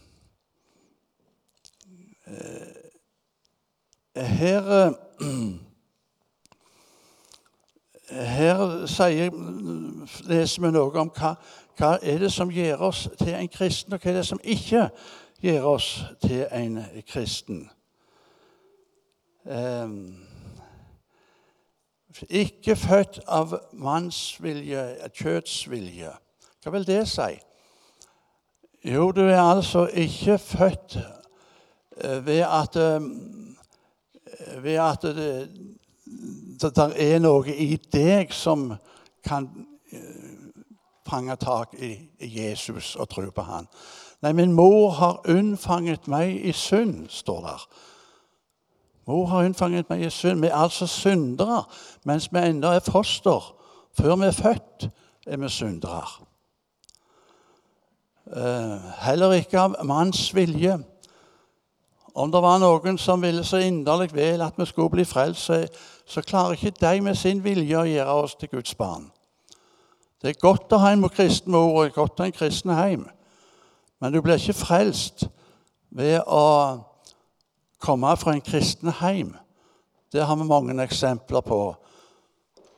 her 4.17 4.95
her 8.11 8.87
sier, 8.87 9.31
leser 10.27 10.63
vi 10.63 10.71
noe 10.75 10.91
om 10.99 11.11
hva, 11.15 11.35
hva 11.79 11.93
er 12.03 12.19
det 12.23 12.33
som 12.35 12.51
gjør 12.53 12.89
oss 12.91 13.05
til 13.19 13.35
en 13.35 13.51
kristen, 13.53 13.95
og 13.95 14.03
hva 14.03 14.11
er 14.11 14.19
det 14.21 14.27
som 14.27 14.41
ikke 14.43 14.89
gjør 15.43 15.69
oss 15.75 15.91
til 16.25 16.43
en 16.53 16.81
kristen. 17.09 17.63
Eh, 19.47 19.95
ikke 22.29 22.77
født 22.77 23.21
av 23.29 23.55
mannsvilje, 23.73 24.83
kjøttsvilje. 25.15 26.11
Hva 26.61 26.75
vil 26.75 26.85
det 26.89 27.05
si? 27.09 27.31
Jo, 28.85 29.11
du 29.13 29.23
er 29.23 29.41
altså 29.41 29.87
ikke 29.87 30.39
født 30.39 30.99
eh, 31.01 31.20
ved 32.05 32.45
at, 32.47 32.77
eh, 32.77 33.01
ved 34.63 34.79
at 34.81 35.03
det, 35.03 35.49
det 36.61 36.79
er 36.97 37.19
noe 37.19 37.55
i 37.55 37.77
deg 37.93 38.33
som 38.35 38.71
kan 39.25 39.49
eh, 39.93 40.31
fange 41.07 41.37
tak 41.37 41.75
i 41.79 41.95
Jesus 42.21 42.97
og 42.97 43.09
tro 43.09 43.31
på 43.35 43.43
han. 43.43 43.69
Nei, 44.23 44.33
min 44.37 44.53
mor 44.53 44.91
har 44.91 45.23
unnfanget 45.29 46.09
meg 46.09 46.37
i 46.45 46.53
synd, 46.53 47.09
står 47.09 47.41
der. 47.47 47.63
Mor 49.09 49.27
har 49.27 49.47
unnfanget 49.49 49.89
meg 49.91 50.05
i 50.05 50.11
synd. 50.13 50.43
Vi 50.45 50.51
er 50.51 50.57
altså 50.57 50.87
syndere 50.87 51.65
mens 52.05 52.29
vi 52.33 52.39
ennå 52.39 52.75
er 52.77 52.85
foster. 52.85 53.55
Før 53.97 54.17
vi 54.17 54.29
er 54.29 54.37
født, 54.37 54.91
er 55.27 55.37
vi 55.37 55.49
syndere. 55.49 56.05
Eh, 58.37 58.91
heller 59.03 59.33
ikke 59.41 59.59
av 59.59 59.75
manns 59.85 60.29
vilje. 60.35 60.77
Om 62.15 62.33
det 62.33 62.43
var 62.43 62.59
noen 62.59 62.99
som 62.99 63.23
ville 63.23 63.45
så 63.45 63.61
inderlig 63.63 64.11
vel 64.15 64.43
at 64.43 64.59
vi 64.59 64.67
skulle 64.67 64.91
bli 64.91 65.05
frelst, 65.05 65.51
så 66.07 66.23
klarer 66.27 66.57
ikke 66.59 66.73
de 66.81 67.01
med 67.01 67.15
sin 67.15 67.45
vilje 67.45 67.79
å 67.79 67.87
gjøre 67.87 68.15
oss 68.25 68.35
til 68.35 68.51
Guds 68.51 68.75
barn. 68.75 69.11
Det 70.23 70.35
er 70.35 70.41
godt 70.41 70.73
å 70.73 70.81
ha 70.83 70.93
en 70.93 71.07
kristen 71.09 71.53
mor 71.53 71.85
og 71.85 71.95
godt 71.95 72.19
å 72.19 72.25
ha 72.25 72.29
en 72.29 72.37
kristen 72.37 72.75
heim. 72.75 73.07
Men 74.01 74.13
du 74.13 74.21
blir 74.21 74.41
ikke 74.41 74.59
frelst 74.59 75.29
ved 75.91 76.21
å 76.27 76.81
komme 77.81 78.17
fra 78.21 78.35
en 78.35 78.45
kristen 78.45 78.93
heim. 79.01 79.33
Det 80.13 80.27
har 80.27 80.37
vi 80.37 80.45
mange 80.45 80.77
eksempler 80.83 81.41
på. 81.41 81.61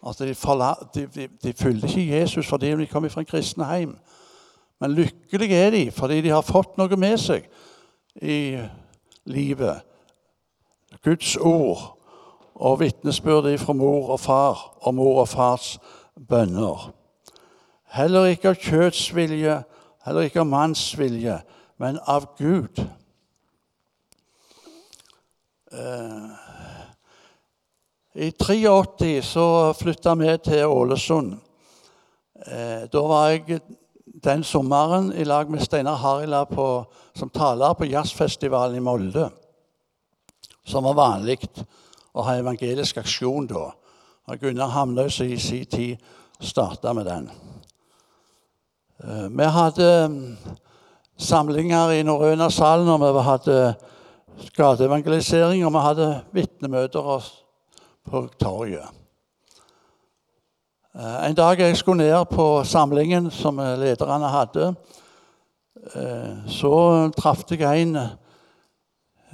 At 0.07 0.19
de, 0.19 0.35
de, 0.35 1.07
de, 1.15 1.29
de 1.43 1.53
fulgte 1.57 1.89
ikke 1.89 2.19
Jesus 2.19 2.47
fordi 2.47 2.75
de 2.77 2.87
kom 2.91 3.11
fra 3.11 3.23
en 3.23 3.31
kristen 3.31 3.65
heim. 3.65 3.97
Men 4.83 4.95
lykkelige 4.99 5.59
er 5.67 5.71
de 5.71 5.85
fordi 5.95 6.21
de 6.21 6.35
har 6.35 6.43
fått 6.43 6.77
noe 6.79 6.97
med 6.99 7.19
seg 7.23 7.47
i 8.23 8.59
livet. 9.25 9.83
Guds 11.05 11.37
ord 11.37 11.99
og 12.55 12.81
vitnesbyrdet 12.81 13.61
fra 13.61 13.73
mor 13.73 14.11
og 14.11 14.21
far 14.21 14.77
og 14.81 14.95
mor 14.95 15.21
og 15.21 15.29
fars 15.29 15.79
bønner. 16.29 16.93
Heller 17.93 18.31
ikke 18.33 18.53
av 18.53 18.61
kjøtts 18.61 19.11
vilje, 19.15 19.59
heller 20.07 20.29
ikke 20.29 20.41
av 20.41 20.49
manns 20.49 20.85
vilje, 20.99 21.39
men 21.81 21.99
av 22.09 22.31
Gud. 22.39 22.81
Eh, 25.73 26.31
I 28.15 28.31
83 28.31 29.23
så 29.25 29.47
flytta 29.77 30.15
vi 30.21 30.37
til 30.45 30.67
Ålesund. 30.67 31.35
Eh, 32.47 32.89
da 32.93 33.05
var 33.09 33.29
jeg 33.33 33.61
den 34.23 34.45
sommeren 34.45 35.13
i 35.13 35.25
lag 35.25 35.51
med 35.51 35.63
Steinar 35.63 35.99
Harila 35.99 36.45
på, 36.45 36.85
som 37.15 37.31
taler 37.31 37.75
på 37.75 37.89
jazzfestivalen 37.91 38.77
i 38.77 38.85
Molde. 38.85 39.29
Som 40.65 40.87
var 40.87 40.95
vanlig 40.95 41.41
å 42.15 42.23
ha 42.23 42.37
evangelisk 42.39 43.01
aksjon 43.03 43.49
da. 43.51 43.71
Og 44.31 44.39
Gunnar 44.39 44.71
som 45.11 45.27
i 45.27 45.39
sin 45.43 45.67
tid 45.67 45.97
starta 46.41 46.93
med 46.95 47.07
den. 47.07 47.31
Eh, 49.03 49.29
vi 49.29 49.51
hadde 49.59 49.91
mm, 50.09 50.37
samlinger 51.19 51.99
i 51.99 52.07
Norrøna-salen, 52.07 52.89
og 52.89 53.03
vi 53.03 53.27
hadde 53.27 53.59
gateevangelisering, 54.57 55.67
og 55.67 55.75
vi 55.75 55.87
hadde 55.89 56.11
vitnemøter 56.31 57.31
på 58.11 58.27
torget. 58.39 59.02
Eh, 60.93 61.27
en 61.27 61.35
dag 61.35 61.57
jeg 61.57 61.77
skulle 61.77 62.05
ned 62.05 62.25
på 62.29 62.65
samlingen 62.69 63.31
som 63.33 63.57
lederne 63.57 64.29
hadde, 64.29 64.75
eh, 65.95 66.35
så 66.53 66.73
traff 67.17 67.47
jeg 67.49 67.83
en 67.83 67.97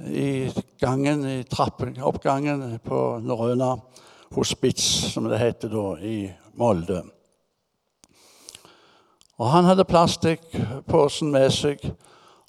i 0.07 0.53
gangen, 0.79 1.25
i 1.27 1.43
trappeoppgangen 1.43 2.79
på 2.79 3.19
Norrøna 3.19 3.73
hospits, 4.31 5.11
som 5.11 5.27
det 5.27 5.39
heter 5.39 5.67
da, 5.67 5.97
i 5.99 6.31
Molde. 6.55 7.03
Og 9.37 9.49
Han 9.49 9.65
hadde 9.65 9.83
plastikkposen 9.83 11.31
med 11.31 11.51
seg, 11.51 11.83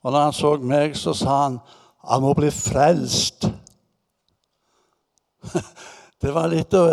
og 0.05 0.13
når 0.13 0.21
han 0.21 0.33
så 0.33 0.57
meg, 0.63 0.95
så 0.97 1.15
sa 1.15 1.43
han 1.49 1.59
han 2.07 2.23
må 2.23 2.31
bli 2.35 2.51
frelst. 2.51 3.51
Det 6.21 6.31
var 6.33 6.49
litt 6.53 6.75
å 6.75 6.87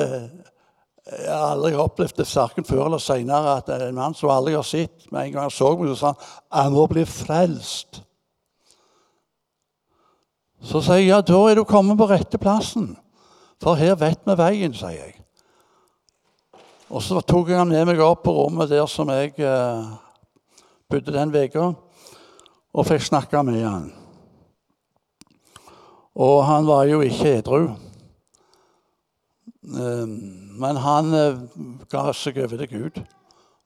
Jeg 1.08 1.32
har 1.32 1.54
aldri 1.54 1.78
opplevd 1.80 2.17
det 2.20 2.26
verken 2.28 2.65
før 2.67 2.86
eller 2.86 3.00
seinere 3.00 3.54
at 3.62 3.70
en 3.72 3.96
mann 3.96 4.15
som 4.17 4.32
aldri 4.34 4.58
har 4.58 4.65
sett 4.67 5.06
Med 5.12 5.28
en 5.28 5.32
gang 5.32 5.46
han 5.48 5.54
så 5.54 5.70
meg, 5.78 5.93
så 5.93 5.96
sa 5.96 6.08
han 6.12 6.17
'Jeg 6.65 6.72
må 6.74 6.88
bli 6.88 7.06
frelst. 7.06 8.02
Så 10.62 10.82
sier 10.82 10.96
jeg 10.96 11.08
ja, 11.08 11.22
da 11.22 11.38
er 11.48 11.56
du 11.56 11.63
kommet 11.63 11.98
på 11.98 12.10
rette 12.10 12.38
plassen. 12.38 12.98
For 13.62 13.76
her 13.76 13.96
vet 13.96 14.20
vi 14.26 14.36
veien, 14.38 14.74
sier 14.74 14.89
jeg. 14.89 15.13
Og 16.89 17.02
så 17.04 17.22
tok 17.22 17.50
jeg 17.50 17.58
han 17.58 17.70
med 17.70 17.86
meg 17.86 18.00
opp 18.00 18.24
på 18.24 18.34
rommet 18.34 18.70
der 18.70 18.86
som 18.86 19.10
jeg 19.10 19.34
eh, 19.39 19.88
bodde 20.89 21.13
den 21.13 21.34
uka, 21.36 21.74
og 22.74 22.88
fikk 22.88 23.02
snakke 23.02 23.43
med 23.43 23.63
han. 23.63 23.91
Og 26.15 26.46
han 26.46 26.67
var 26.67 26.88
jo 26.89 27.02
ikke 27.06 27.38
edru. 27.38 27.67
Eh, 29.68 30.08
men 30.60 30.78
han 30.78 31.14
eh, 31.14 31.40
ga 31.92 32.08
seg 32.16 32.40
over 32.44 32.62
til 32.62 32.70
Gud, 32.72 33.02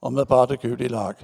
og 0.01 0.17
vi 0.17 0.25
ba 0.25 0.45
til 0.49 0.61
Gud 0.63 0.81
i 0.81 0.89
lag. 0.89 1.19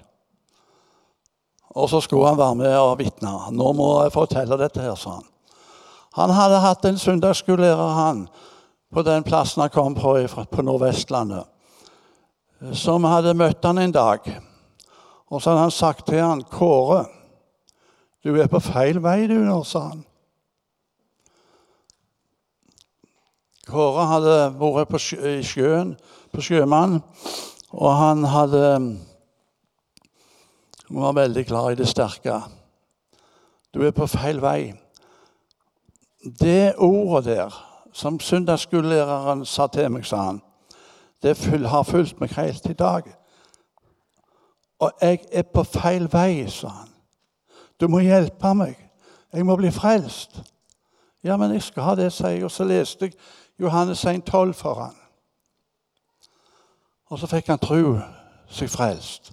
Og 1.78 1.90
så 1.90 2.02
skulle 2.02 2.30
han 2.30 2.38
være 2.38 2.56
med 2.56 2.78
og 2.78 3.00
vitne. 3.00 3.32
'Nå 3.52 3.72
må 3.74 4.04
jeg 4.04 4.14
fortelle 4.14 4.58
dette 4.58 4.82
her', 4.82 4.96
sa 4.96 5.18
han. 5.18 5.26
Han 6.14 6.30
hadde 6.30 6.60
hatt 6.60 6.86
en 6.86 6.98
søndagsskolelærer, 6.98 7.94
han, 7.94 8.28
på 8.94 9.02
den 9.04 9.24
plassen 9.24 9.62
han 9.62 9.70
kom 9.70 9.96
på 9.96 10.28
på 10.52 10.62
Nordvestlandet, 10.62 11.44
som 12.74 13.04
hadde 13.04 13.34
møtt 13.34 13.66
han 13.66 13.78
en 13.78 13.92
dag. 13.92 14.20
Og 15.30 15.42
så 15.42 15.50
hadde 15.50 15.62
han 15.62 15.72
sagt 15.72 16.06
til 16.08 16.22
han, 16.22 16.44
'Kåre, 16.44 17.06
du 18.24 18.36
er 18.36 18.48
på 18.48 18.60
feil 18.60 19.04
vei, 19.04 19.28
du 19.28 19.34
nå', 19.34 19.64
sa 19.64 19.80
han. 19.80 20.07
Kåre 23.68 24.06
hadde 24.08 24.36
vært 24.56 24.88
på 24.88 25.00
sjøen, 25.02 25.96
på 26.32 26.44
sjømann, 26.44 27.02
og 27.76 27.94
han 28.00 28.24
hadde 28.24 28.64
Han 30.88 31.02
var 31.04 31.18
veldig 31.18 31.46
glad 31.46 31.72
i 31.72 31.76
det 31.82 31.88
sterke. 31.88 32.38
Du 33.76 33.82
er 33.84 33.92
på 33.92 34.06
feil 34.08 34.40
vei. 34.40 34.72
Det 36.24 36.78
ordet 36.78 37.26
der 37.26 37.58
som 37.92 38.20
søndagsskolelæreren 38.20 39.44
sa 39.46 39.68
til 39.68 39.92
meg, 39.92 40.06
sa 40.06 40.22
han, 40.30 40.40
det 41.24 41.36
har 41.68 41.84
fulgt 41.84 42.22
meg 42.22 42.32
helt 42.38 42.70
i 42.72 42.74
dag. 42.74 43.04
Og 44.80 44.92
jeg 45.02 45.20
er 45.32 45.44
på 45.44 45.64
feil 45.64 46.08
vei, 46.14 46.48
sa 46.48 46.70
han. 46.70 46.94
Du 47.80 47.88
må 47.92 48.00
hjelpe 48.00 48.54
meg. 48.56 48.78
Jeg 49.34 49.46
må 49.46 49.58
bli 49.60 49.72
frelst. 49.76 50.40
Ja, 51.24 51.36
men 51.38 51.52
jeg 51.52 51.66
skal 51.68 51.84
ha 51.84 51.96
det, 52.00 52.14
sier 52.14 52.38
jeg. 52.38 52.46
Og 52.48 52.52
så 52.52 52.64
leste 52.64 53.10
jeg 53.10 53.18
Johannes 53.60 54.06
1,12 54.06 54.54
for 54.54 54.74
han. 54.84 54.96
Og 57.10 57.20
så 57.20 57.30
fikk 57.32 57.50
han 57.50 57.62
tro 57.62 57.98
seg 58.52 58.70
frelst. 58.70 59.32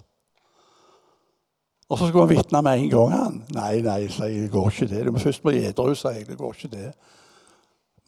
Og 1.89 1.99
så 1.99 2.07
skulle 2.07 2.25
han 2.25 2.31
vitne 2.33 2.61
med 2.65 2.79
en 2.79 2.89
gang. 2.89 3.11
han. 3.13 3.35
Nei, 3.53 3.81
nei, 3.85 3.99
sier 4.09 4.31
jeg, 4.31 4.47
det 4.47 4.53
går 4.55 4.71
ikke 4.71 4.87
det. 4.89 5.03
Du 5.05 5.11
må 5.13 5.21
først 5.21 5.43
bli 5.43 5.61
edru, 5.67 5.91
sier 5.93 6.17
jeg. 6.17 6.29
Det 6.29 6.37
går 6.39 6.55
ikke 6.55 6.71
det. 6.71 6.87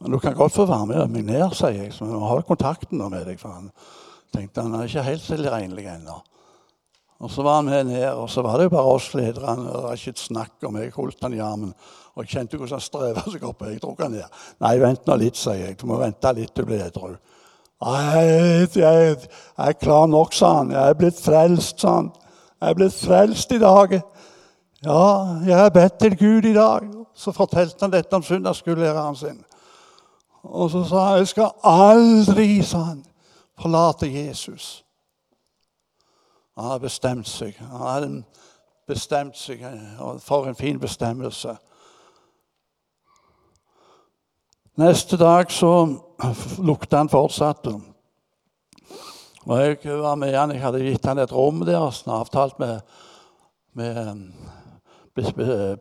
Men 0.00 0.14
du 0.14 0.18
kan 0.22 0.34
godt 0.34 0.54
få 0.54 0.66
være 0.66 0.86
med 0.86 1.14
meg 1.14 1.28
ned, 1.28 1.54
sier 1.54 1.84
jeg. 1.84 1.92
Så 1.94 2.08
vi 2.08 2.18
har 2.18 2.42
kontakten 2.48 2.98
med 3.04 3.22
deg. 3.28 3.38
For 3.38 3.54
han 3.54 3.70
tenkte 4.34 4.64
han 4.66 4.74
er 4.74 4.90
ikke 4.90 5.06
helt 5.06 5.22
selvregnelig 5.22 5.86
ennå. 5.94 6.18
Og 7.18 7.30
så 7.34 7.42
var 7.42 7.60
han 7.60 7.70
med 7.70 7.88
ned, 7.90 8.08
og 8.14 8.28
så 8.30 8.42
var 8.46 8.58
det 8.58 8.68
jo 8.68 8.74
bare 8.74 8.90
oss 8.94 9.08
lederne. 9.14 9.70
Det 9.70 9.84
var 9.84 9.96
ikke 9.98 10.14
et 10.14 10.26
snakk 10.26 10.66
om 10.66 10.76
jeg 10.78 10.92
holdt 10.94 11.22
han 11.22 11.34
i 11.34 11.42
armen. 11.42 11.72
Og 12.18 12.24
jeg 12.24 12.32
kjente 12.32 12.58
hvordan 12.58 12.74
han 12.74 12.82
streva 12.82 13.22
seg 13.30 13.44
opp. 13.46 13.60
Jeg 13.62 13.78
dro 13.78 13.92
han 14.00 14.16
ned. 14.16 14.38
Nei, 14.64 14.72
vent 14.82 15.04
nå 15.06 15.14
litt, 15.20 15.36
sier 15.38 15.60
jeg. 15.68 15.76
Du 15.78 15.84
må 15.86 16.00
vente 16.00 16.32
litt 16.34 16.50
til 16.50 16.66
du 16.66 16.72
blir 16.72 16.80
edru. 16.82 17.12
Jeg, 17.78 18.68
jeg, 18.74 19.28
er 19.62 19.76
klar 19.78 20.08
nok, 20.10 20.34
sa 20.34 20.56
han. 20.56 20.72
Jeg 20.74 20.82
er 20.82 20.96
blitt 20.98 21.20
frelst, 21.22 21.78
sa 21.78 21.92
han. 22.00 22.08
Jeg 22.58 22.72
er 22.72 22.78
blitt 22.80 22.96
frelst 22.98 23.54
i 23.54 23.60
dag. 23.62 23.94
Ja, 24.82 25.04
jeg 25.46 25.60
har 25.60 25.70
bedt 25.70 26.00
til 26.02 26.16
Gud 26.18 26.48
i 26.50 26.56
dag. 26.56 26.90
Så 27.14 27.30
fortalte 27.32 27.86
han 27.86 27.94
dette 27.94 28.18
om 28.18 28.26
søndagsskolelæreren 28.26 29.16
sin. 29.16 29.38
Og 30.42 30.74
så 30.74 30.82
sa 30.90 31.04
han 31.04 31.22
jeg 31.22 31.30
skal 31.36 31.54
aldri 31.66 32.48
sa 32.66 32.82
han, 32.90 33.04
forlate 33.62 34.10
Jesus. 34.10 34.84
Han 36.58 36.66
har 36.72 36.82
bestemt 36.82 37.30
seg. 37.30 37.54
Han 37.62 37.86
har 37.86 38.10
bestemt 38.90 39.38
seg 39.38 39.62
for 40.26 40.50
en 40.50 40.58
fin 40.58 40.82
bestemmelse. 40.82 41.54
Neste 44.78 45.16
dag 45.16 45.50
så 45.50 45.88
lukta 46.62 47.00
han 47.00 47.08
fortsatt. 47.10 47.64
Og 49.42 49.56
jeg 49.58 49.78
var 49.98 50.14
med 50.14 50.36
han, 50.38 50.52
jeg 50.54 50.62
hadde 50.62 50.82
gitt 50.84 51.08
han 51.08 51.18
et 51.18 51.32
rom 51.34 51.64
der 51.66 51.80
og 51.82 52.12
avtalt 52.14 52.60
med, 52.62 52.84
med 53.74 54.20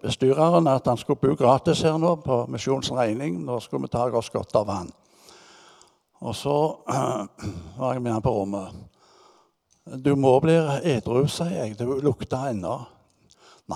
bestyreren 0.01 0.69
at 0.71 0.89
han 0.89 0.97
skulle 0.97 1.21
bo 1.21 1.36
gratis 1.38 1.83
her 1.86 1.99
nå 2.01 2.15
på 2.23 2.39
misjonens 2.49 2.89
regning. 2.89 3.38
Nå 3.45 3.60
skulle 3.62 3.86
vi 3.86 3.91
ta 3.93 4.07
oss 4.10 4.31
godt 4.33 4.57
av 4.57 4.73
han. 4.73 4.89
Og 6.25 6.33
så 6.33 6.57
var 7.77 7.93
jeg 7.93 8.01
med 8.01 8.15
han 8.15 8.25
på 8.25 8.33
rommet. 8.33 8.73
Du 9.86 10.15
må 10.17 10.39
bli 10.41 10.57
edru, 10.89 11.27
sier 11.29 11.53
jeg. 11.53 11.77
Det 11.77 11.86
lukter 12.01 12.49
ennå. 12.49 12.79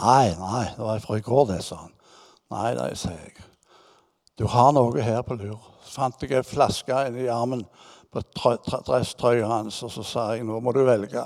Nei, 0.02 0.34
nei, 0.42 0.66
det 0.74 0.82
var 0.82 1.06
fra 1.06 1.22
i 1.22 1.30
går, 1.30 1.48
det, 1.54 1.62
sa 1.62 1.84
han. 1.86 1.96
Nei, 2.58 2.74
nei, 2.82 2.92
sier 2.98 3.22
jeg. 3.22 3.51
Du 4.42 4.48
har 4.50 4.72
noe 4.74 5.04
her 5.06 5.22
på 5.22 5.36
lur. 5.38 5.60
Så 5.86 6.00
fant 6.00 6.24
jeg 6.24 6.34
ei 6.34 6.42
flaske 6.42 6.96
inni 7.12 7.28
armen 7.30 7.62
på 8.10 8.24
dresstrøya 8.34 9.46
hans, 9.46 9.78
og 9.86 9.92
så 9.94 10.06
sa 10.08 10.24
jeg 10.34 10.48
nå 10.48 10.58
må 10.66 10.74
du 10.74 10.82
velge. 10.88 11.22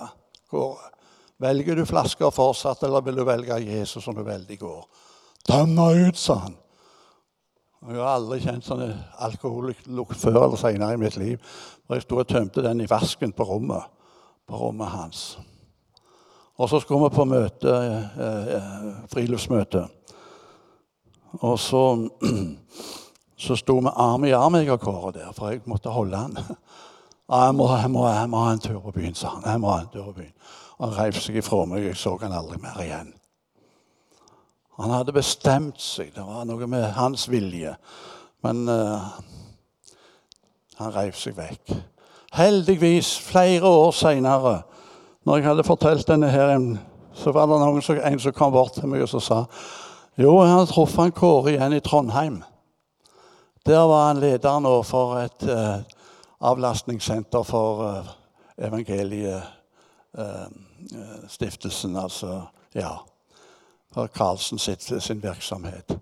Kåre. 0.52 0.92
Velger 1.40 1.80
du 1.80 1.86
flasker 1.88 2.32
fortsatt, 2.32 2.84
eller 2.84 3.04
vil 3.04 3.16
du 3.20 3.24
velge 3.28 3.58
Jesus 3.64 4.04
som 4.04 4.16
du 4.16 4.22
velger 4.24 4.56
i 4.56 4.60
går? 4.60 4.84
Døm 5.48 5.74
meg 5.78 6.02
ut, 6.10 6.20
sa 6.20 6.38
han. 6.44 6.58
Jeg 7.86 8.02
har 8.02 8.18
aldri 8.18 8.42
kjent 8.44 8.68
sånn 8.68 8.84
alkohollukt 9.28 10.20
før 10.20 10.42
eller 10.42 10.60
senere 10.60 10.96
i 10.96 11.00
mitt 11.00 11.16
liv. 11.22 11.56
Og 11.88 11.96
jeg 11.96 12.06
sto 12.08 12.20
og 12.20 12.28
tømte 12.28 12.64
den 12.66 12.84
i 12.84 12.90
vasken 12.90 13.36
på 13.36 13.48
rommet, 13.48 13.92
på 14.48 14.60
rommet 14.60 14.92
hans. 14.92 15.26
Og 16.56 16.72
så 16.72 16.80
skulle 16.84 17.08
vi 17.08 17.16
på 17.16 17.28
møte, 17.32 17.80
eh, 17.80 18.20
eh, 18.28 18.92
friluftsmøte. 19.12 19.86
Og 21.44 21.60
så, 21.60 21.84
så 23.38 23.56
sto 23.60 23.80
vi 23.80 23.92
arm 23.96 24.26
i 24.26 24.32
arm, 24.32 24.56
jeg 24.56 24.72
og 24.72 24.80
Kåre 24.80 25.12
der, 25.16 25.32
for 25.36 25.52
jeg 25.52 25.66
måtte 25.66 25.94
holde 25.94 26.18
han. 26.18 26.38
Jeg 27.26 27.56
må, 27.58 27.66
jeg, 27.74 27.90
må, 27.90 28.08
jeg 28.08 28.30
må 28.30 28.38
ha 28.46 28.52
en 28.54 28.60
tur 28.62 28.80
på 28.84 28.92
byen, 28.94 29.16
sa 29.18 29.32
han. 29.34 29.46
Jeg 29.50 29.62
må 29.62 29.72
ha 29.74 29.80
en 29.82 29.88
tur 29.90 30.04
på 30.12 30.20
byen. 30.20 30.34
Han 30.78 30.92
reiv 30.94 31.18
seg 31.18 31.40
ifra 31.40 31.64
meg. 31.66 31.88
Jeg 31.88 31.98
så 31.98 32.14
han 32.22 32.36
aldri 32.38 32.60
mer 32.62 32.78
igjen. 32.84 33.10
Han 34.78 34.94
hadde 34.94 35.16
bestemt 35.16 35.82
seg. 35.82 36.12
Det 36.14 36.22
var 36.22 36.46
noe 36.46 36.68
med 36.70 36.86
hans 36.94 37.26
vilje. 37.32 37.74
Men 38.46 38.70
uh, 38.70 39.16
han 40.78 40.94
reiv 40.94 41.18
seg 41.18 41.34
vekk. 41.40 41.74
Heldigvis, 42.36 43.16
flere 43.26 43.66
år 43.66 43.94
seinere, 43.96 44.60
når 45.26 45.40
jeg 45.40 45.50
hadde 45.50 45.66
fortalt 45.66 46.08
denne 46.08 46.30
her, 46.30 46.52
så 47.18 47.34
var 47.34 47.48
det 47.50 47.62
noen 47.64 47.82
som, 47.82 47.98
en 47.98 48.22
som 48.22 48.36
kom 48.36 48.54
bort 48.54 48.76
til 48.78 48.92
meg 48.92 49.08
og 49.08 49.18
sa 49.18 49.46
jo, 50.16 50.38
jeg 50.46 50.52
har 50.54 50.68
truffet 50.70 51.16
Kåre 51.16 51.56
igjen 51.56 51.74
i 51.76 51.82
Trondheim. 51.84 52.38
Der 53.66 53.88
var 53.90 54.08
han 54.08 54.20
leder 54.22 54.60
nå 54.60 54.82
for 54.86 55.18
et 55.24 55.44
uh, 55.50 55.82
avlastningssenter 56.40 57.44
for 57.44 57.82
uh, 57.82 58.10
evangeliet 58.58 59.56
Eh, 60.18 60.42
eh, 61.42 62.04
altså 62.04 62.42
ja, 62.74 63.00
for 63.94 64.08
Karlsen 64.08 64.60
sitt, 64.60 65.04
sin 65.04 65.24
virksomhet. 65.24 65.98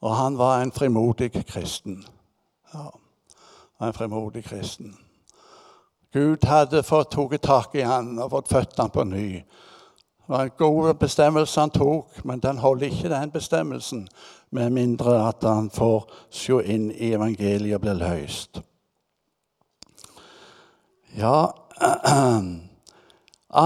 Og 0.00 0.16
han 0.16 0.38
var 0.38 0.62
en 0.62 0.72
frimodig 0.72 1.46
kristen. 1.46 2.04
Ja, 2.74 2.90
en 3.86 3.92
frimodig 3.92 4.44
kristen. 4.44 4.96
Gud 6.12 6.44
hadde 6.44 6.82
fått 6.82 7.10
tatt 7.10 7.42
tak 7.42 7.74
i 7.74 7.86
han 7.86 8.18
og 8.18 8.30
fått 8.30 8.48
født 8.48 8.78
han 8.78 8.90
på 8.90 9.04
ny. 9.04 9.44
Det 10.30 10.36
var 10.36 10.42
en 10.42 10.50
god 10.58 10.94
bestemmelse 10.94 11.60
han 11.60 11.70
tok, 11.70 12.24
men 12.24 12.38
den 12.38 12.58
holder 12.58 12.86
ikke, 12.86 13.08
den 13.08 13.30
bestemmelsen, 13.30 14.08
med 14.50 14.70
mindre 14.70 15.28
at 15.28 15.42
han 15.42 15.70
får 15.74 16.04
se 16.30 16.60
inn 16.70 16.84
i 16.94 17.08
evangeliet 17.16 17.74
og 17.74 17.80
blir 17.82 17.96
løst. 17.98 18.60
Ja, 21.18 21.48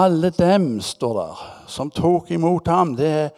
Alle 0.00 0.31
dem, 0.31 0.81
står 0.81 1.18
der, 1.18 1.42
som 1.66 1.90
tok 1.90 2.31
imot 2.31 2.68
ham. 2.68 2.94
Det 2.96 3.11
er, 3.12 3.29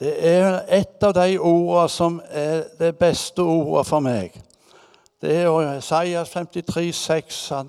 det 0.00 0.14
er 0.30 0.60
et 0.78 1.04
av 1.04 1.12
de 1.12 1.36
ordene 1.36 1.88
som 1.92 2.16
er 2.30 2.62
det 2.78 2.94
beste 2.96 3.44
ordet 3.44 3.84
for 3.86 4.00
meg. 4.00 4.32
Det 5.20 5.42
er 5.42 5.76
Isaias 5.76 6.32
53, 6.32 6.88
6 6.94 7.52
og, 7.52 7.68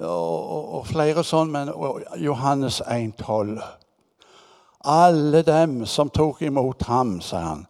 og, 0.00 0.74
og 0.78 0.88
flere 0.88 1.20
sånn, 1.24 1.52
men 1.52 1.68
Johannes 2.16 2.80
1, 2.88 3.12
12. 3.20 3.60
Alle 4.84 5.42
dem 5.42 5.86
som 5.86 6.10
tok 6.10 6.42
imot 6.42 6.82
ham, 6.88 7.20
sa 7.20 7.38
han, 7.38 7.66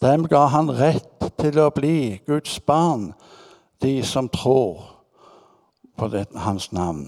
dem 0.00 0.26
ga 0.28 0.46
han 0.52 0.70
rett 0.70 1.30
til 1.40 1.58
å 1.60 1.70
bli 1.72 2.20
Guds 2.28 2.58
barn, 2.60 3.12
de 3.80 4.02
som 4.04 4.28
tror 4.28 4.82
på 5.96 6.08
det, 6.12 6.26
hans 6.36 6.70
navn. 6.72 7.06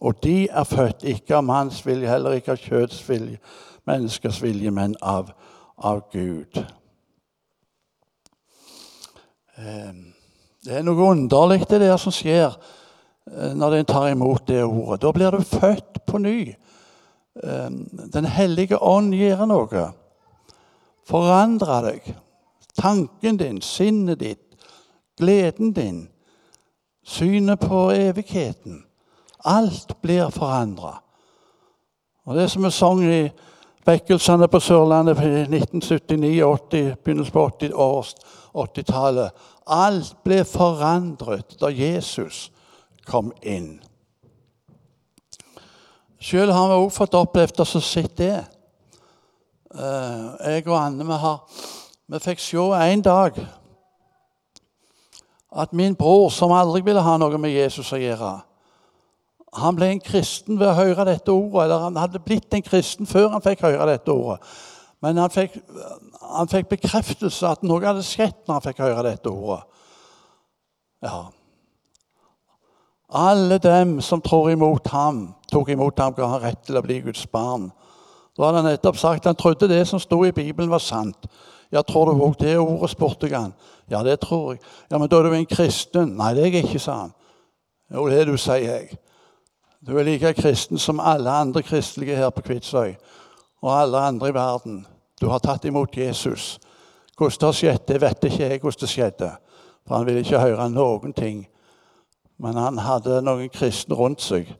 Og 0.00 0.18
de 0.22 0.48
er 0.50 0.66
født 0.66 1.06
ikke 1.06 1.38
av 1.38 1.46
manns 1.46 1.80
vilje, 1.86 2.10
heller 2.10 2.38
ikke 2.38 2.54
av 2.54 2.62
kjøtts 2.62 3.00
vilje, 3.08 3.38
menneskers 3.86 4.42
vilje, 4.42 4.70
men 4.74 4.94
av, 5.02 5.32
av 5.78 6.04
Gud. 6.12 6.60
Ehm, 9.58 10.12
det 10.64 10.78
er 10.78 10.86
noe 10.86 11.10
underlig 11.10 11.64
det 11.70 11.80
der 11.82 11.96
som 11.98 12.14
skjer 12.14 12.52
eh, 12.52 13.54
når 13.58 13.80
en 13.80 13.90
tar 13.90 14.10
imot 14.12 14.46
det 14.46 14.62
ordet. 14.62 15.02
Da 15.02 15.12
blir 15.14 15.34
du 15.34 15.42
født 15.42 16.02
på 16.06 16.22
ny. 16.22 16.38
Ehm, 17.44 17.88
Den 18.12 18.24
hellige 18.24 18.82
ånd 18.82 19.14
gjør 19.14 19.44
noe. 19.46 19.90
Forandre 21.06 21.82
deg. 21.82 22.14
Tanken 22.78 23.36
din, 23.36 23.60
sinnet 23.62 24.20
ditt, 24.20 24.56
gleden 25.18 25.72
din, 25.72 26.08
synet 27.02 27.60
på 27.60 27.90
evigheten. 27.90 28.84
Alt 29.44 29.96
blir 30.02 30.30
forandra. 30.30 31.02
Og 32.24 32.36
Det 32.36 32.50
som 32.50 32.64
vi 32.64 32.70
sang 32.70 33.04
i 33.04 33.30
vekkelsene 33.86 34.48
på 34.48 34.60
Sørlandet 34.60 35.18
i 35.18 35.44
1979-80, 35.48 36.94
begynnelsen 37.04 37.32
på 37.32 37.50
80-tallet 38.54 39.30
Alt 39.66 40.14
ble 40.24 40.44
forandret 40.44 41.56
da 41.60 41.68
Jesus 41.68 42.50
kom 43.06 43.32
inn. 43.42 43.78
Sjøl 46.18 46.50
har 46.50 46.68
vi 46.68 46.78
også 46.78 46.96
fått 47.04 47.14
opplevd 47.14 47.60
oss 47.62 47.76
å 47.78 47.82
se 47.84 48.02
det. 48.18 48.34
Eh, 49.74 50.24
jeg 50.50 50.66
og 50.66 50.74
Anne 50.78 51.06
vi, 51.06 51.18
har, 51.22 51.38
vi 52.10 52.20
fikk 52.24 52.42
se 52.42 52.64
en 52.82 53.04
dag 53.04 53.38
at 55.48 55.72
min 55.72 55.94
bror, 55.96 56.28
som 56.34 56.52
aldri 56.52 56.82
ville 56.84 57.02
ha 57.02 57.16
noe 57.20 57.38
med 57.40 57.54
Jesus 57.54 57.92
å 57.94 58.00
gjøre, 58.00 58.32
han 59.58 59.78
ble 59.78 59.92
en 59.94 60.02
kristen 60.04 60.58
ved 60.60 60.68
å 60.68 60.76
høre 60.76 61.06
dette 61.08 61.32
ordet. 61.32 61.64
Eller 61.64 61.86
han 61.86 61.96
hadde 61.96 62.20
blitt 62.22 62.52
en 62.54 62.66
kristen 62.66 63.08
før 63.08 63.30
han 63.32 63.44
fikk 63.44 63.64
høre 63.64 63.86
dette 63.94 64.12
ordet. 64.12 64.42
Men 65.04 65.20
han 65.22 65.32
fikk, 65.32 65.54
han 66.20 66.50
fikk 66.50 66.68
bekreftelse 66.74 67.48
at 67.48 67.64
noe 67.66 67.84
hadde 67.86 68.04
skjedd 68.06 68.42
når 68.44 68.58
han 68.58 68.66
fikk 68.66 68.82
høre 68.84 69.06
dette 69.06 69.30
ordet. 69.30 69.62
Ja. 71.06 71.28
Alle 73.08 73.58
dem 73.58 74.00
som 74.00 74.20
tror 74.20 74.50
imot 74.50 74.88
ham, 74.92 75.34
tok 75.52 75.68
imot 75.72 75.98
ham, 75.98 76.14
ga 76.14 76.26
han 76.28 76.42
rett 76.42 76.60
til 76.66 76.76
å 76.76 76.84
bli 76.84 77.00
Guds 77.06 77.24
barn. 77.32 77.70
Da 78.36 78.46
hadde 78.46 78.60
han 78.60 78.68
nettopp 78.68 78.98
sagt 79.00 79.24
han 79.26 79.38
trodde 79.38 79.68
det 79.70 79.86
som 79.88 80.00
sto 80.00 80.20
i 80.26 80.32
Bibelen, 80.32 80.70
var 80.70 80.82
sant. 80.84 81.26
Ja, 81.72 81.82
tror 81.82 82.12
du 82.12 82.22
òg 82.22 82.36
det 82.40 82.58
ordet, 82.58 82.90
spurte 82.92 83.28
han. 83.32 83.54
Ja, 83.90 84.02
det 84.04 84.20
tror 84.20 84.52
jeg. 84.52 84.62
Ja, 84.90 84.98
Men 84.98 85.08
da 85.08 85.18
er 85.18 85.22
du 85.22 85.34
en 85.34 85.46
kristen. 85.46 86.16
Nei, 86.16 86.34
det 86.34 86.44
er 86.46 86.52
jeg 86.52 86.64
ikke, 86.64 86.78
sa 86.78 87.00
han. 87.02 87.14
Jo, 87.92 88.08
det 88.08 88.20
er 88.20 88.28
du, 88.28 88.36
sier 88.36 88.64
jeg. 88.64 88.98
Du 89.80 89.96
er 89.96 90.04
like 90.04 90.34
kristen 90.34 90.78
som 90.78 91.00
alle 91.00 91.30
andre 91.30 91.62
kristelige 91.62 92.16
her 92.16 92.30
på 92.30 92.42
Kvitsøy 92.42 92.96
og 93.62 93.70
alle 93.72 93.98
andre 93.98 94.28
i 94.28 94.34
verden. 94.34 94.86
Du 95.20 95.28
har 95.28 95.38
tatt 95.38 95.64
imot 95.64 95.96
Jesus. 95.96 96.58
Hvordan 97.18 97.48
det 97.48 97.54
skjedd 97.56 97.86
det 97.88 98.00
vet 98.02 98.24
ikke 98.24 98.42
jeg 98.42 98.60
hvordan 98.60 98.80
det 98.80 98.88
skjedde. 98.90 99.30
For 99.86 99.96
han 99.96 100.06
ville 100.06 100.20
ikke 100.20 100.40
høre 100.40 100.68
noen 100.70 101.14
ting. 101.16 101.46
Men 102.38 102.56
han 102.56 102.78
hadde 102.78 103.20
noen 103.22 103.50
kristne 103.50 103.96
rundt 103.98 104.22
seg 104.22 104.50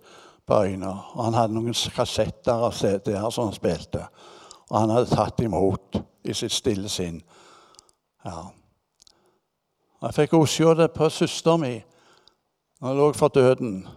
på 0.46 0.62
øyene. 0.64 0.90
Og 1.14 1.24
han 1.24 1.36
hadde 1.38 1.54
noen 1.54 1.76
kassetter 1.94 2.66
og 2.68 2.74
CD-er 2.74 3.30
som 3.30 3.50
han 3.50 3.56
spilte. 3.56 4.06
Og 4.70 4.80
han 4.80 4.94
hadde 4.94 5.14
tatt 5.14 5.40
imot 5.40 6.00
i 6.24 6.34
sitt 6.34 6.52
stille 6.52 6.90
sinn. 6.92 7.20
Ja. 8.24 8.48
Jeg 10.02 10.14
fikk 10.14 10.34
også 10.38 10.56
se 10.56 10.74
det 10.82 10.90
på 10.94 11.08
søsteren 11.10 11.60
min 11.60 11.80
når 12.78 12.88
hun 12.88 12.98
lå 12.98 13.06
for 13.18 13.34
døden 13.34 13.88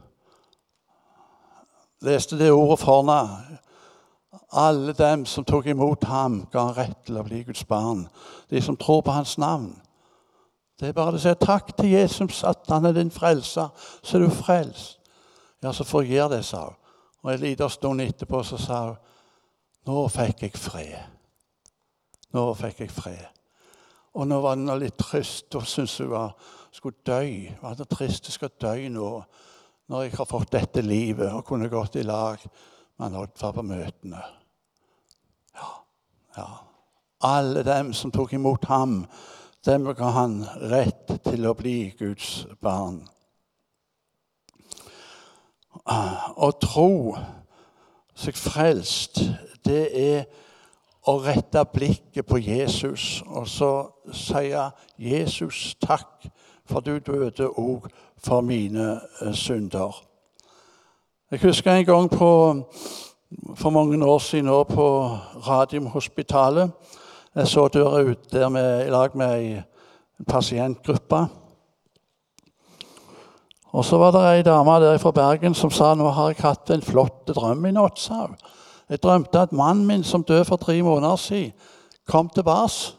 leste 2.02 2.40
det 2.40 2.52
ordet 2.52 2.80
for 2.80 3.02
henne. 3.02 3.58
Alle 4.52 4.94
dem 4.94 5.26
som 5.26 5.46
tok 5.46 5.66
imot 5.66 6.04
ham, 6.04 6.46
ga 6.52 6.72
rett 6.76 7.06
til 7.06 7.20
å 7.20 7.24
bli 7.24 7.44
Guds 7.48 7.64
barn. 7.68 8.08
De 8.50 8.62
som 8.62 8.78
tror 8.78 9.02
på 9.06 9.14
hans 9.16 9.38
navn. 9.40 9.74
Det 10.82 10.90
er 10.90 10.98
bare 10.98 11.20
å 11.20 11.22
si 11.22 11.32
takk 11.38 11.76
til 11.78 11.92
Jesus 11.94 12.42
at 12.50 12.66
han 12.74 12.90
er 12.90 12.96
din 12.98 13.12
frelser, 13.14 13.70
så 14.02 14.18
er 14.18 14.24
du 14.26 14.34
frelst. 14.34 14.98
Ja, 15.62 15.70
så 15.78 15.86
forgir 15.86 16.26
det, 16.32 16.42
sa 16.46 16.64
hun. 16.72 16.78
Og 17.22 17.30
en 17.30 17.44
liten 17.44 17.70
stund 17.70 18.02
etterpå 18.02 18.42
så 18.42 18.58
sa 18.58 18.80
hun 18.88 18.98
nå 19.86 20.08
fikk 20.10 20.42
jeg 20.48 20.58
fred. 20.58 20.98
Nå 22.34 22.48
fikk 22.58 22.82
jeg 22.82 22.94
fred. 22.94 23.30
Og 24.18 24.26
nå 24.26 24.42
var 24.42 24.58
hun 24.58 24.74
litt 24.82 24.98
trist 24.98 25.54
og 25.58 25.70
syntes 25.70 26.00
hun 26.02 26.10
var, 26.16 26.34
skulle 26.74 27.06
dø. 27.06 27.22
Var 27.62 27.78
det 27.78 27.90
trist 27.94 28.30
hun 28.30 28.38
skal 28.40 28.54
dø 28.62 28.76
nå? 28.90 29.14
når 29.92 30.06
jeg 30.06 30.16
har 30.16 30.28
fått 30.30 30.54
dette 30.56 30.82
livet 30.86 31.34
og 31.36 31.44
kunne 31.48 31.68
gått 31.72 31.98
i 32.00 32.06
lag 32.08 32.40
med 33.02 33.16
Oddvar 33.20 33.56
på 33.58 33.64
møtene. 33.68 34.22
Ja, 35.58 35.72
ja. 36.38 36.50
Alle 37.28 37.64
dem 37.68 37.92
som 37.94 38.14
tok 38.14 38.32
imot 38.34 38.66
ham, 38.72 39.02
dem 39.66 39.86
ga 39.94 40.10
han 40.16 40.40
rett 40.72 41.12
til 41.26 41.46
å 41.46 41.54
bli 41.54 41.92
Guds 42.00 42.46
barn. 42.62 43.04
Å 45.86 46.50
tro 46.62 47.18
seg 48.18 48.38
frelst, 48.38 49.22
det 49.66 49.84
er 49.98 50.24
å 51.10 51.18
rette 51.22 51.62
blikket 51.74 52.26
på 52.30 52.40
Jesus 52.42 53.22
og 53.26 53.48
så 53.50 53.72
sier 54.14 54.74
Jesus 55.02 55.76
takk, 55.82 56.30
for 56.66 56.82
du 56.86 56.98
døde 57.04 57.50
òg 57.58 57.90
for 58.22 58.46
mine 58.46 58.94
eh, 59.22 59.34
synder. 59.36 59.98
Jeg 61.32 61.42
husker 61.42 61.74
en 61.74 61.86
gang 61.86 62.10
på, 62.10 62.30
for 63.58 63.74
mange 63.74 63.98
år 64.06 64.20
siden 64.20 64.52
på 64.70 64.88
Radiumhospitalet. 65.48 66.72
Jeg 67.36 67.48
så 67.48 67.68
døra 67.68 68.02
ut 68.04 68.32
der 68.32 68.50
med, 68.50 68.88
i 68.88 68.90
lag 68.90 69.14
med 69.16 69.36
ei 69.40 69.62
pasientgruppe. 70.28 71.28
Og 73.72 73.86
så 73.86 73.98
var 73.98 74.12
det 74.12 74.24
ei 74.28 74.42
dame 74.44 74.74
der 74.84 74.98
fra 75.00 75.12
Bergen 75.16 75.54
som 75.56 75.72
sa 75.72 75.94
nå 75.96 76.10
har 76.12 76.34
jeg 76.34 76.44
hatt 76.44 76.74
en 76.76 76.84
flott 76.84 77.32
drøm 77.32 77.66
i 77.66 77.72
natt. 77.72 78.00
sa 78.00 78.26
hun. 78.26 78.36
Jeg 78.90 79.00
drømte 79.04 79.40
at 79.40 79.52
mannen 79.52 79.88
min 79.88 80.04
som 80.04 80.24
døde 80.24 80.46
for 80.46 80.58
tre 80.58 80.82
måneder 80.82 81.16
siden, 81.16 81.54
kom 82.08 82.30
tilbake. 82.30 82.92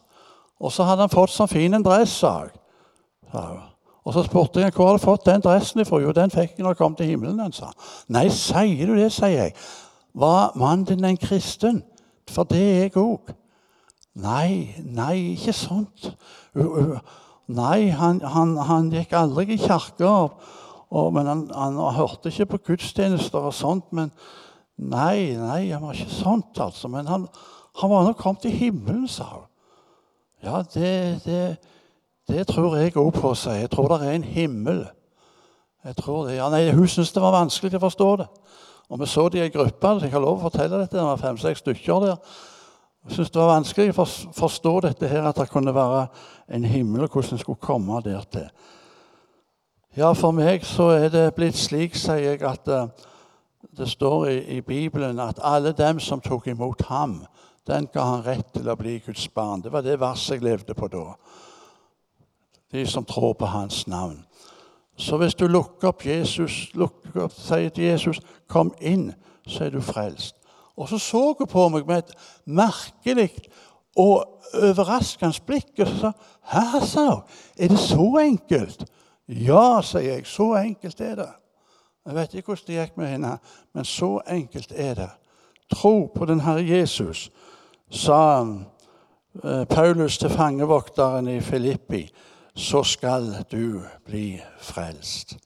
Og 0.61 0.73
så 0.73 0.83
hadde 0.83 1.03
han 1.03 1.13
fått 1.13 1.35
sånn 1.35 1.49
fin 1.49 1.75
en 1.75 1.85
dress, 1.85 2.17
sa 2.23 2.39
hun. 2.39 3.61
Og 4.05 4.15
Så 4.15 4.23
spurte 4.23 4.61
jeg 4.61 4.73
hvor 4.73 4.87
har 4.87 4.97
du 4.97 5.05
fått 5.05 5.27
den 5.27 5.41
dressen 5.41 5.81
ifra. 5.81 6.01
Jo, 6.01 6.13
den 6.13 6.31
fikk 6.31 6.57
jeg 6.57 6.65
når 6.65 6.71
jeg 6.71 6.77
kom 6.77 6.95
til 6.97 7.07
himmelen. 7.07 7.39
Han 7.39 7.53
sa. 7.53 7.69
Nei, 8.09 8.29
sier 8.29 8.87
du 8.87 8.97
det, 8.97 9.13
sier 9.13 9.29
jeg. 9.29 9.55
Var 10.15 10.57
mannen 10.57 10.85
din 10.85 11.05
en 11.05 11.17
kristen? 11.17 11.83
For 12.31 12.45
det 12.45 12.63
er 12.63 12.83
jeg 12.83 12.97
òg. 12.97 13.35
Nei, 14.13 14.75
nei, 14.85 15.33
ikke 15.33 15.55
sånt. 15.57 16.11
Nei, 17.53 17.89
han, 17.97 18.21
han, 18.21 18.57
han 18.69 18.91
gikk 18.93 19.15
aldri 19.17 19.55
i 19.55 19.61
kirka. 19.61 20.13
Men 20.93 21.31
han, 21.31 21.47
han, 21.57 21.79
hørte 21.97 22.29
ikke 22.29 22.51
på 22.53 22.63
gudstjenester 22.73 23.49
og 23.49 23.57
sånt. 23.57 23.89
Men 23.97 24.13
nei, 24.77 25.33
nei, 25.41 25.63
han 25.73 25.87
var 25.87 25.97
ikke 25.97 26.13
sånt, 26.13 26.61
altså. 26.61 26.91
Men 26.93 27.09
han, 27.09 27.27
han 27.81 27.93
var 27.93 28.05
nå 28.05 28.13
kommet 28.21 28.45
til 28.45 28.57
himmelen, 28.57 29.09
sa 29.09 29.31
hun. 29.33 29.49
Ja, 30.43 30.61
det, 30.75 31.23
det 31.25 31.43
det 32.29 32.47
tror 32.47 32.77
jeg 32.79 32.95
òg 32.97 33.11
på 33.17 33.33
seg. 33.35 33.65
Jeg 33.65 33.71
tror 33.73 33.91
det 33.91 34.07
er 34.07 34.15
en 34.17 34.25
himmel. 34.25 34.85
Jeg 35.85 35.97
tror 35.99 36.29
det. 36.29 36.37
Ja, 36.39 36.49
nei, 36.53 36.71
Hun 36.71 36.89
syntes 36.89 37.13
det 37.13 37.23
var 37.23 37.35
vanskelig 37.35 37.75
å 37.77 37.83
forstå 37.83 38.11
det. 38.23 38.29
Og 38.93 39.01
Vi 39.01 39.07
så 39.07 39.29
de 39.29 39.39
i 39.39 39.43
ei 39.43 39.51
gruppe. 39.51 39.99
så 39.99 40.05
Jeg 40.07 40.13
har 40.13 40.21
lov 40.21 40.39
å 40.39 40.49
fortelle 40.49 40.79
dette. 40.79 40.97
Det 40.97 41.05
var 41.05 41.17
fem-seks 41.17 41.59
stykker 41.59 42.01
der. 42.07 42.17
Jeg 43.05 43.17
syntes 43.17 43.31
det 43.31 43.41
var 43.41 43.55
vanskelig 43.55 43.95
å 43.99 44.07
forstå 44.37 44.73
dette 44.87 45.09
her, 45.11 45.27
at 45.27 45.39
det 45.41 45.49
kunne 45.51 45.75
være 45.75 46.07
en 46.55 46.65
himmel, 46.65 47.05
og 47.05 47.17
hvordan 47.17 47.39
en 47.39 47.43
skulle 47.43 47.63
komme 47.63 48.01
der 48.05 48.23
til. 48.31 48.49
Ja, 49.97 50.13
for 50.13 50.33
meg 50.33 50.65
så 50.65 50.93
er 50.95 51.09
det 51.13 51.35
blitt 51.37 51.59
slik, 51.59 51.99
sier 51.99 52.33
jeg, 52.33 52.43
at 52.47 52.69
uh, 52.71 52.87
det 53.77 53.89
står 53.91 54.29
i, 54.31 54.39
i, 54.57 54.61
Bibelen 54.61 55.21
at 55.21 55.41
alle 55.43 55.75
dem 55.77 56.01
som 56.01 56.21
tok 56.21 56.47
imot 56.47 56.87
ham, 56.89 57.25
den 57.67 57.89
ga 57.93 58.07
han 58.15 58.25
rett 58.27 58.55
til 58.55 58.71
å 58.71 58.79
bli 58.79 58.97
Guds 59.05 59.27
barn. 59.29 59.61
Det 59.63 59.73
var 59.73 59.85
det 59.85 60.01
verset 60.01 60.39
jeg 60.39 60.47
levde 60.47 60.75
på 60.75 60.89
da 60.93 61.11
de 62.73 62.87
som 62.87 63.05
tror 63.05 63.33
på 63.33 63.47
hans 63.47 63.87
navn. 63.87 64.25
Så 64.97 65.17
hvis 65.17 65.35
du 65.35 65.47
lukker 65.47 65.89
opp 65.89 66.07
Jesus, 66.07 66.71
lukker 66.75 67.27
opp, 67.27 67.33
sier 67.33 67.69
til 67.69 67.85
Jesus 67.85 68.21
'Kom 68.49 68.75
inn', 68.81 69.15
så 69.47 69.65
er 69.65 69.71
du 69.71 69.81
frelst. 69.81 70.37
Og 70.77 70.89
så 70.89 70.99
så 70.99 71.35
hun 71.39 71.47
på 71.47 71.69
meg 71.69 71.87
med 71.87 71.99
et 71.99 72.15
merkelig 72.47 73.31
og 73.97 74.25
overraskende 74.55 75.45
blikk. 75.47 75.75
Og 75.79 75.87
så 75.87 75.99
sa 76.01 76.13
Hæ, 76.43 76.87
sa 76.87 77.07
hun. 77.11 77.23
Er 77.59 77.69
det 77.69 77.79
så 77.79 78.09
enkelt? 78.21 78.85
Ja, 79.29 79.81
sier 79.83 80.15
jeg. 80.15 80.27
Så 80.27 80.55
enkelt 80.57 81.01
er 81.01 81.15
det. 81.15 81.31
Jeg 82.07 82.15
vet 82.15 82.35
ikke 82.35 82.47
hvordan 82.47 82.67
det 82.67 82.79
gikk 82.81 82.97
med 82.97 83.09
henne, 83.09 83.37
men 83.75 83.85
så 83.85 84.21
enkelt 84.27 84.73
er 84.77 84.95
det. 84.95 85.11
Tro 85.71 86.11
på 86.15 86.27
den 86.27 86.41
Herre 86.41 86.65
Jesus, 86.67 87.31
sa 87.91 88.43
eh, 89.45 89.65
Paulus 89.65 90.19
til 90.19 90.31
fangevokteren 90.31 91.29
i 91.29 91.41
Filippi, 91.41 92.09
så 92.55 92.83
skal 92.83 93.45
du 93.53 93.83
bli 94.05 94.41
frelst. 94.59 95.37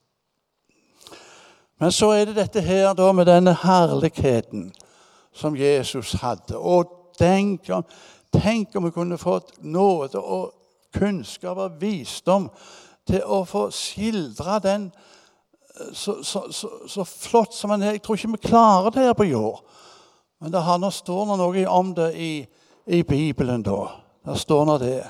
Men 1.78 1.92
så 1.92 2.10
er 2.10 2.24
det 2.24 2.36
dette 2.36 2.60
her 2.60 2.94
da 2.94 3.12
med 3.12 3.28
denne 3.28 3.52
herligheten 3.62 4.72
som 5.37 5.57
Jesus 5.57 6.14
hadde. 6.22 6.59
Og 6.59 7.12
tenk 7.18 7.70
om, 7.75 7.85
tenk 8.33 8.75
om 8.77 8.88
vi 8.88 8.94
kunne 8.94 9.18
fått 9.20 9.57
nåde 9.64 10.20
og 10.20 10.53
kunnskap 10.96 11.61
og 11.61 11.81
visdom 11.81 12.49
til 13.07 13.22
å 13.22 13.42
få 13.46 13.68
skildre 13.75 14.59
den 14.64 14.88
eh, 14.90 15.92
så, 15.92 16.18
så, 16.25 16.46
så, 16.51 16.70
så 16.88 17.05
flott 17.07 17.55
som 17.55 17.75
den 17.75 17.85
er. 17.87 17.96
Jeg 17.96 18.03
tror 18.07 18.18
ikke 18.18 18.35
vi 18.35 18.49
klarer 18.49 18.94
det 18.94 19.07
her 19.07 19.18
på 19.18 19.29
jord. 19.29 19.62
Men 20.40 20.53
det 20.53 20.64
har, 20.66 20.81
nå 20.81 20.90
står 20.92 21.31
det 21.31 21.38
noe 21.40 21.66
om 21.72 21.94
det 21.96 22.11
i, 22.20 22.33
i 22.92 23.03
Bibelen, 23.07 23.64
da. 23.64 23.87
Der 24.27 24.37
står 24.40 24.64
det 24.72 24.79
det. 24.85 25.01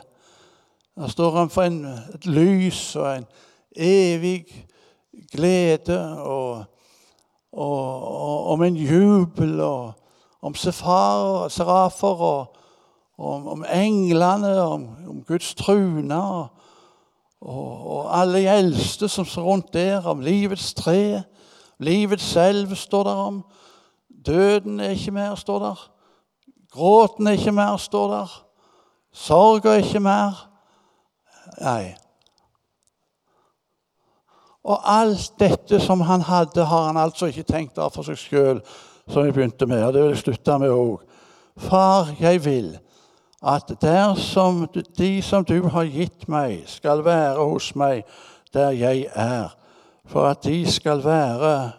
Der 0.96 1.12
står 1.12 1.38
han 1.40 1.50
for 1.52 1.66
en, 1.66 1.82
et 2.14 2.26
lys 2.28 2.94
og 2.96 3.08
en 3.10 3.26
evig 3.76 4.46
glede 5.32 5.98
og, 6.22 6.64
og, 7.52 7.82
og 8.12 8.46
om 8.54 8.62
en 8.62 8.76
jubel 8.76 9.60
og 9.60 10.05
om 10.46 10.54
sefar, 10.54 11.48
serafer 11.50 12.22
og 12.22 12.56
om, 13.18 13.46
om 13.48 13.64
englene, 13.72 14.52
om, 14.62 14.88
om 15.08 15.22
Guds 15.26 15.54
trune 15.54 16.18
og, 16.22 16.48
og, 17.40 18.18
alle 18.18 18.38
de 18.38 18.48
eldste 18.48 19.08
som 19.08 19.26
står 19.26 19.42
rundt 19.42 19.72
der, 19.74 20.06
om 20.06 20.20
livets 20.20 20.74
tre. 20.74 21.22
Livet 21.78 22.20
selv 22.20 22.74
står 22.76 23.04
der 23.04 23.10
om. 23.28 23.44
Døden 24.26 24.80
er 24.80 24.96
ikke 24.96 25.10
mer, 25.10 25.34
står 25.34 25.58
der. 25.58 25.90
Gråten 26.72 27.26
er 27.26 27.36
ikke 27.36 27.52
mer, 27.52 27.76
står 27.76 28.10
der. 28.10 28.42
Sorg 29.12 29.64
er 29.64 29.80
ikke 29.80 30.00
mer. 30.00 30.48
Nei. 31.60 31.94
Og 34.66 34.80
alt 34.82 35.32
dette 35.40 35.80
som 35.80 36.00
han 36.00 36.20
hadde, 36.26 36.64
har 36.64 36.86
han 36.86 36.96
altså 36.96 37.30
ikke 37.30 37.46
tenkt 37.46 37.78
av 37.78 37.94
for 37.94 38.04
seg 38.08 38.18
sjøl, 38.18 38.60
som 39.08 39.24
vi 39.24 39.32
begynte 39.32 39.66
med. 39.66 39.84
Og 39.84 39.92
det 39.92 40.02
vil 40.02 40.14
jeg 40.14 40.18
slutte 40.24 40.58
med 40.58 40.70
òg. 40.70 41.00
Far, 41.56 42.12
jeg 42.20 42.44
vil 42.44 42.78
at 43.46 43.72
der 43.80 44.14
som 44.14 44.66
de 44.98 45.22
som 45.22 45.44
du 45.44 45.68
har 45.68 45.84
gitt 45.84 46.28
meg, 46.28 46.64
skal 46.66 47.04
være 47.04 47.44
hos 47.44 47.74
meg 47.76 48.04
der 48.54 48.70
jeg 48.70 49.06
er, 49.14 49.52
for 50.06 50.26
at 50.26 50.44
de 50.44 50.64
skal 50.70 51.04
være 51.04 51.72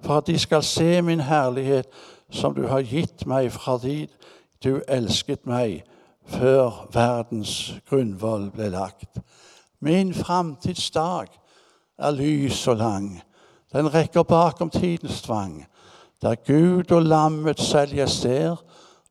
for 0.00 0.16
at 0.16 0.26
de 0.26 0.38
skal 0.38 0.62
se 0.62 1.02
min 1.02 1.20
herlighet 1.20 1.86
som 2.30 2.54
du 2.54 2.66
har 2.66 2.82
gitt 2.82 3.26
meg 3.26 3.52
fra 3.52 3.78
dit 3.82 4.10
du 4.64 4.80
elsket 4.88 5.46
meg 5.46 5.82
før 6.28 6.88
verdens 6.92 7.74
grunnvoll 7.88 8.50
ble 8.52 8.68
lagt. 8.74 9.20
Min 9.80 10.14
framtidsdag 10.14 11.30
er 11.98 12.10
lys 12.10 12.66
og 12.68 12.76
lang. 12.76 13.22
Den 13.72 13.94
rekker 13.94 14.22
bakom 14.22 14.70
tidens 14.70 15.22
tvang, 15.22 15.64
der 16.22 16.34
Gud 16.34 16.92
og 16.92 17.02
lammet 17.02 17.60
selv 17.60 17.94
jeg 17.94 18.08
ser, 18.08 18.56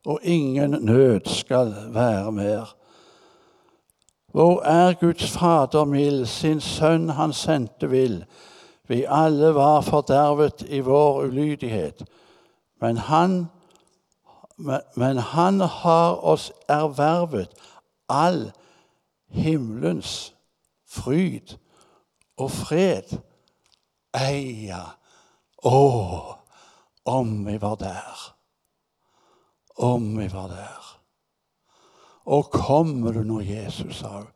og 0.06 0.20
ingen 0.22 0.70
nød 0.70 1.20
skal 1.24 1.74
være 1.88 2.32
mer. 2.32 2.74
Hvor 4.32 4.62
er 4.62 4.94
Guds 4.94 5.30
Fader 5.30 5.84
mild, 5.84 6.26
sin 6.26 6.60
Sønn 6.60 7.08
han 7.08 7.32
sendte 7.32 7.90
vil, 7.90 8.24
vi 8.88 9.04
alle 9.08 9.54
var 9.54 9.80
fordervet 9.80 10.64
i 10.68 10.80
vår 10.80 11.22
ulydighet. 11.22 12.04
Men 12.80 12.96
han, 12.96 13.46
men 14.96 15.18
han 15.18 15.60
har 15.60 16.24
oss 16.24 16.52
ervervet 16.68 17.48
all 18.08 18.52
himmelens 19.28 20.34
fryd 20.88 21.56
og 22.36 22.50
fred. 22.50 23.18
Eia, 24.14 24.80
å, 25.64 26.37
om 27.08 27.44
vi 27.46 27.58
var 27.58 27.76
der. 27.76 28.18
Om 29.76 30.18
vi 30.18 30.28
var 30.28 30.48
der. 30.48 30.84
Og 32.28 32.50
kommer 32.50 33.12
du 33.12 33.22
nå, 33.24 33.40
Jesus, 33.40 33.96
sa 33.96 34.08
hun. 34.08 34.26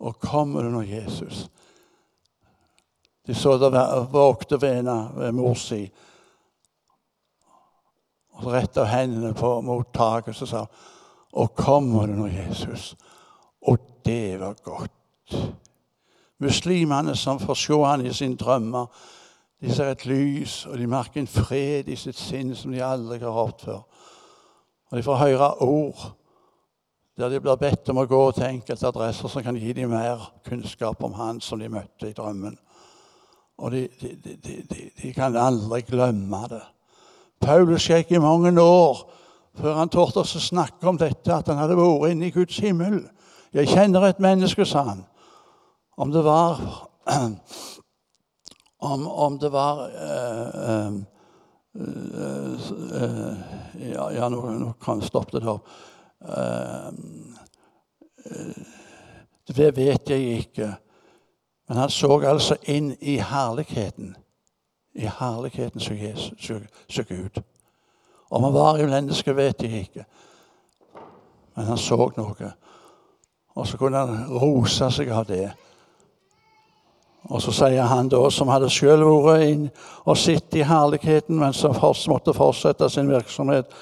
Og 0.00 0.18
kommer 0.20 0.62
du 0.62 0.70
nå, 0.72 0.82
Jesus? 0.82 1.48
De 3.26 3.34
så 3.34 3.56
det 3.58 3.70
vågte 4.12 4.60
ved 4.60 4.82
ved 5.16 5.32
mor 5.32 5.54
si. 5.54 5.84
Og 8.34 8.52
retta 8.52 8.84
hendene 8.84 9.34
på 9.34 9.60
mot 9.60 9.92
taket 9.94 10.42
og 10.42 10.48
sa 10.48 10.66
Og 11.32 11.54
kommer 11.54 12.06
du 12.06 12.12
nå, 12.12 12.26
Jesus? 12.26 12.96
Og 13.62 13.78
det 14.04 14.40
var 14.40 14.54
godt. 14.62 15.34
Muslimene 16.38 17.16
som 17.16 17.38
får 17.40 17.54
se 17.54 17.78
han 17.84 18.06
i 18.06 18.12
sine 18.12 18.36
drømmer, 18.36 18.86
de 19.64 19.72
ser 19.74 19.90
et 19.94 20.04
lys, 20.06 20.66
og 20.66 20.78
de 20.78 20.86
merker 20.86 21.22
en 21.22 21.30
fred 21.30 21.88
i 21.88 21.96
sitt 21.96 22.18
sinn 22.20 22.52
som 22.56 22.72
de 22.72 22.82
aldri 22.84 23.18
har 23.22 23.32
hørt 23.32 23.64
før. 23.64 23.80
Og 24.90 24.98
de 24.98 25.02
får 25.06 25.22
høre 25.22 25.48
ord 25.64 26.04
der 27.16 27.30
de 27.30 27.38
blir 27.40 27.56
bedt 27.56 27.88
om 27.92 28.00
å 28.02 28.08
gå 28.10 28.20
til 28.34 28.48
enkelte 28.48 28.88
adresser 28.90 29.30
som 29.30 29.42
kan 29.46 29.56
gi 29.56 29.72
dem 29.76 29.92
mer 29.94 30.22
kunnskap 30.48 31.02
om 31.06 31.14
han 31.14 31.38
som 31.40 31.60
de 31.62 31.68
møtte 31.70 32.10
i 32.10 32.16
drømmen. 32.16 32.56
Og 33.62 33.70
de, 33.70 33.84
de, 34.00 34.34
de, 34.34 34.56
de, 34.66 35.12
kan 35.14 35.36
aldri 35.38 35.84
glemme 35.86 36.40
det. 36.50 36.62
Paulus 37.40 37.86
gikk 37.86 38.10
i 38.10 38.22
mange 38.22 38.50
år 38.60 39.04
før 39.54 39.78
han 39.78 39.92
torde 39.94 40.24
å 40.24 40.26
snakke 40.26 40.88
om 40.90 40.98
dette, 40.98 41.30
at 41.30 41.46
han 41.46 41.60
hadde 41.62 41.78
vært 41.78 42.10
inne 42.10 42.26
i 42.26 42.34
Guds 42.34 42.58
himmel. 42.58 43.04
Jeg 43.54 43.70
kjenner 43.70 44.08
et 44.08 44.18
menneske, 44.18 44.66
sa 44.66 44.82
han. 44.88 45.04
Om 45.94 46.10
det 46.10 46.24
var 46.26 46.58
Om, 48.84 49.06
om 49.08 49.38
det 49.38 49.48
var 49.52 49.78
uh, 49.88 50.94
uh, 51.80 52.60
uh, 53.02 53.34
ja, 53.92 54.10
ja, 54.12 54.28
nå, 54.28 54.42
nå 54.60 54.72
kan 54.82 55.00
jeg 55.00 55.08
stoppe 55.08 55.40
det 55.40 55.48
opp. 55.48 55.68
det 59.56 59.70
vet 59.76 60.10
jeg 60.10 60.38
ikke. 60.38 60.68
Men 61.68 61.80
han 61.80 61.90
så 61.90 62.20
altså 62.20 62.56
inn 62.68 62.92
i 63.00 63.16
herligheten. 63.20 64.14
I 64.94 65.08
herligheten 65.08 65.80
som, 65.80 65.96
Jesus, 65.96 66.50
så 66.88 67.02
Gud. 67.08 67.42
Om 68.28 68.44
han 68.44 68.54
var 68.54 68.78
i 68.78 68.86
menneske, 68.86 69.36
vet 69.36 69.62
jeg 69.62 69.86
ikke. 69.86 70.04
Men 71.56 71.66
han 71.66 71.78
så 71.78 72.10
noe. 72.16 72.52
Og 73.54 73.66
så 73.66 73.78
kunne 73.78 73.98
han 74.02 74.28
rose 74.30 74.90
seg 74.90 75.10
av 75.14 75.26
det. 75.28 75.52
Og 77.30 77.40
så 77.42 77.52
sier 77.56 77.88
han 77.88 78.10
da, 78.12 78.20
som 78.30 78.50
hadde 78.52 78.68
sjøl 78.72 79.04
vært 79.24 79.46
inn 79.48 79.64
og 80.04 80.18
sittet 80.20 80.60
i 80.60 80.66
herligheten, 80.68 81.38
men 81.40 81.56
som 81.56 81.74
først 81.76 82.08
måtte 82.12 82.34
fortsette 82.36 82.88
sin 82.92 83.08
virksomhet 83.08 83.72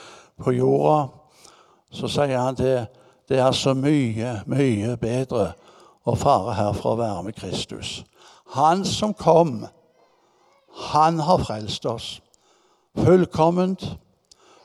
på 0.42 0.54
jorda, 0.54 1.08
så 1.92 2.08
sier 2.08 2.38
han 2.38 2.56
det, 2.58 2.86
det 3.28 3.40
er 3.42 3.52
så 3.56 3.74
mye, 3.74 4.38
mye 4.46 4.96
bedre 5.00 5.52
å 6.06 6.14
fare 6.18 6.54
her 6.58 6.72
for 6.76 6.94
å 6.94 7.00
være 7.00 7.26
med 7.26 7.38
Kristus. 7.38 8.02
Han 8.54 8.84
som 8.84 9.14
kom, 9.14 9.64
han 10.92 11.20
har 11.20 11.42
frelst 11.42 11.86
oss. 11.86 12.20
Fullkomment. 12.98 13.84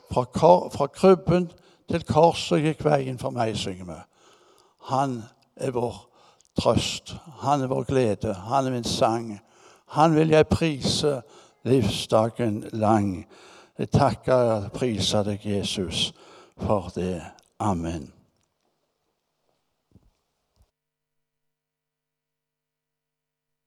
Fra, 0.07 0.23
kor, 0.31 0.69
fra 0.71 0.87
krybben 0.87 1.49
til 1.91 2.03
korset 2.07 2.63
gikk 2.63 2.85
veien 2.87 3.17
for 3.19 3.35
meg, 3.35 3.57
synger 3.59 3.89
vi. 3.89 3.97
Han 4.87 5.17
er 5.59 5.73
vår 5.75 6.06
trøst. 6.57 7.15
Han 7.41 7.61
er 7.61 7.67
vår 7.67 7.83
glede. 7.83 8.33
Han 8.33 8.65
er 8.65 8.71
min 8.71 8.83
sang. 8.83 9.39
Han 9.87 10.15
vil 10.15 10.29
jeg 10.29 10.47
prise 10.47 11.21
livsdagen 11.63 12.63
lang. 12.73 13.27
Jeg 13.77 13.89
takker 13.89 14.33
og 14.33 14.71
priser 14.71 15.23
deg, 15.23 15.45
Jesus, 15.45 16.13
for 16.57 16.91
det. 16.95 17.21
Amen. 17.59 18.16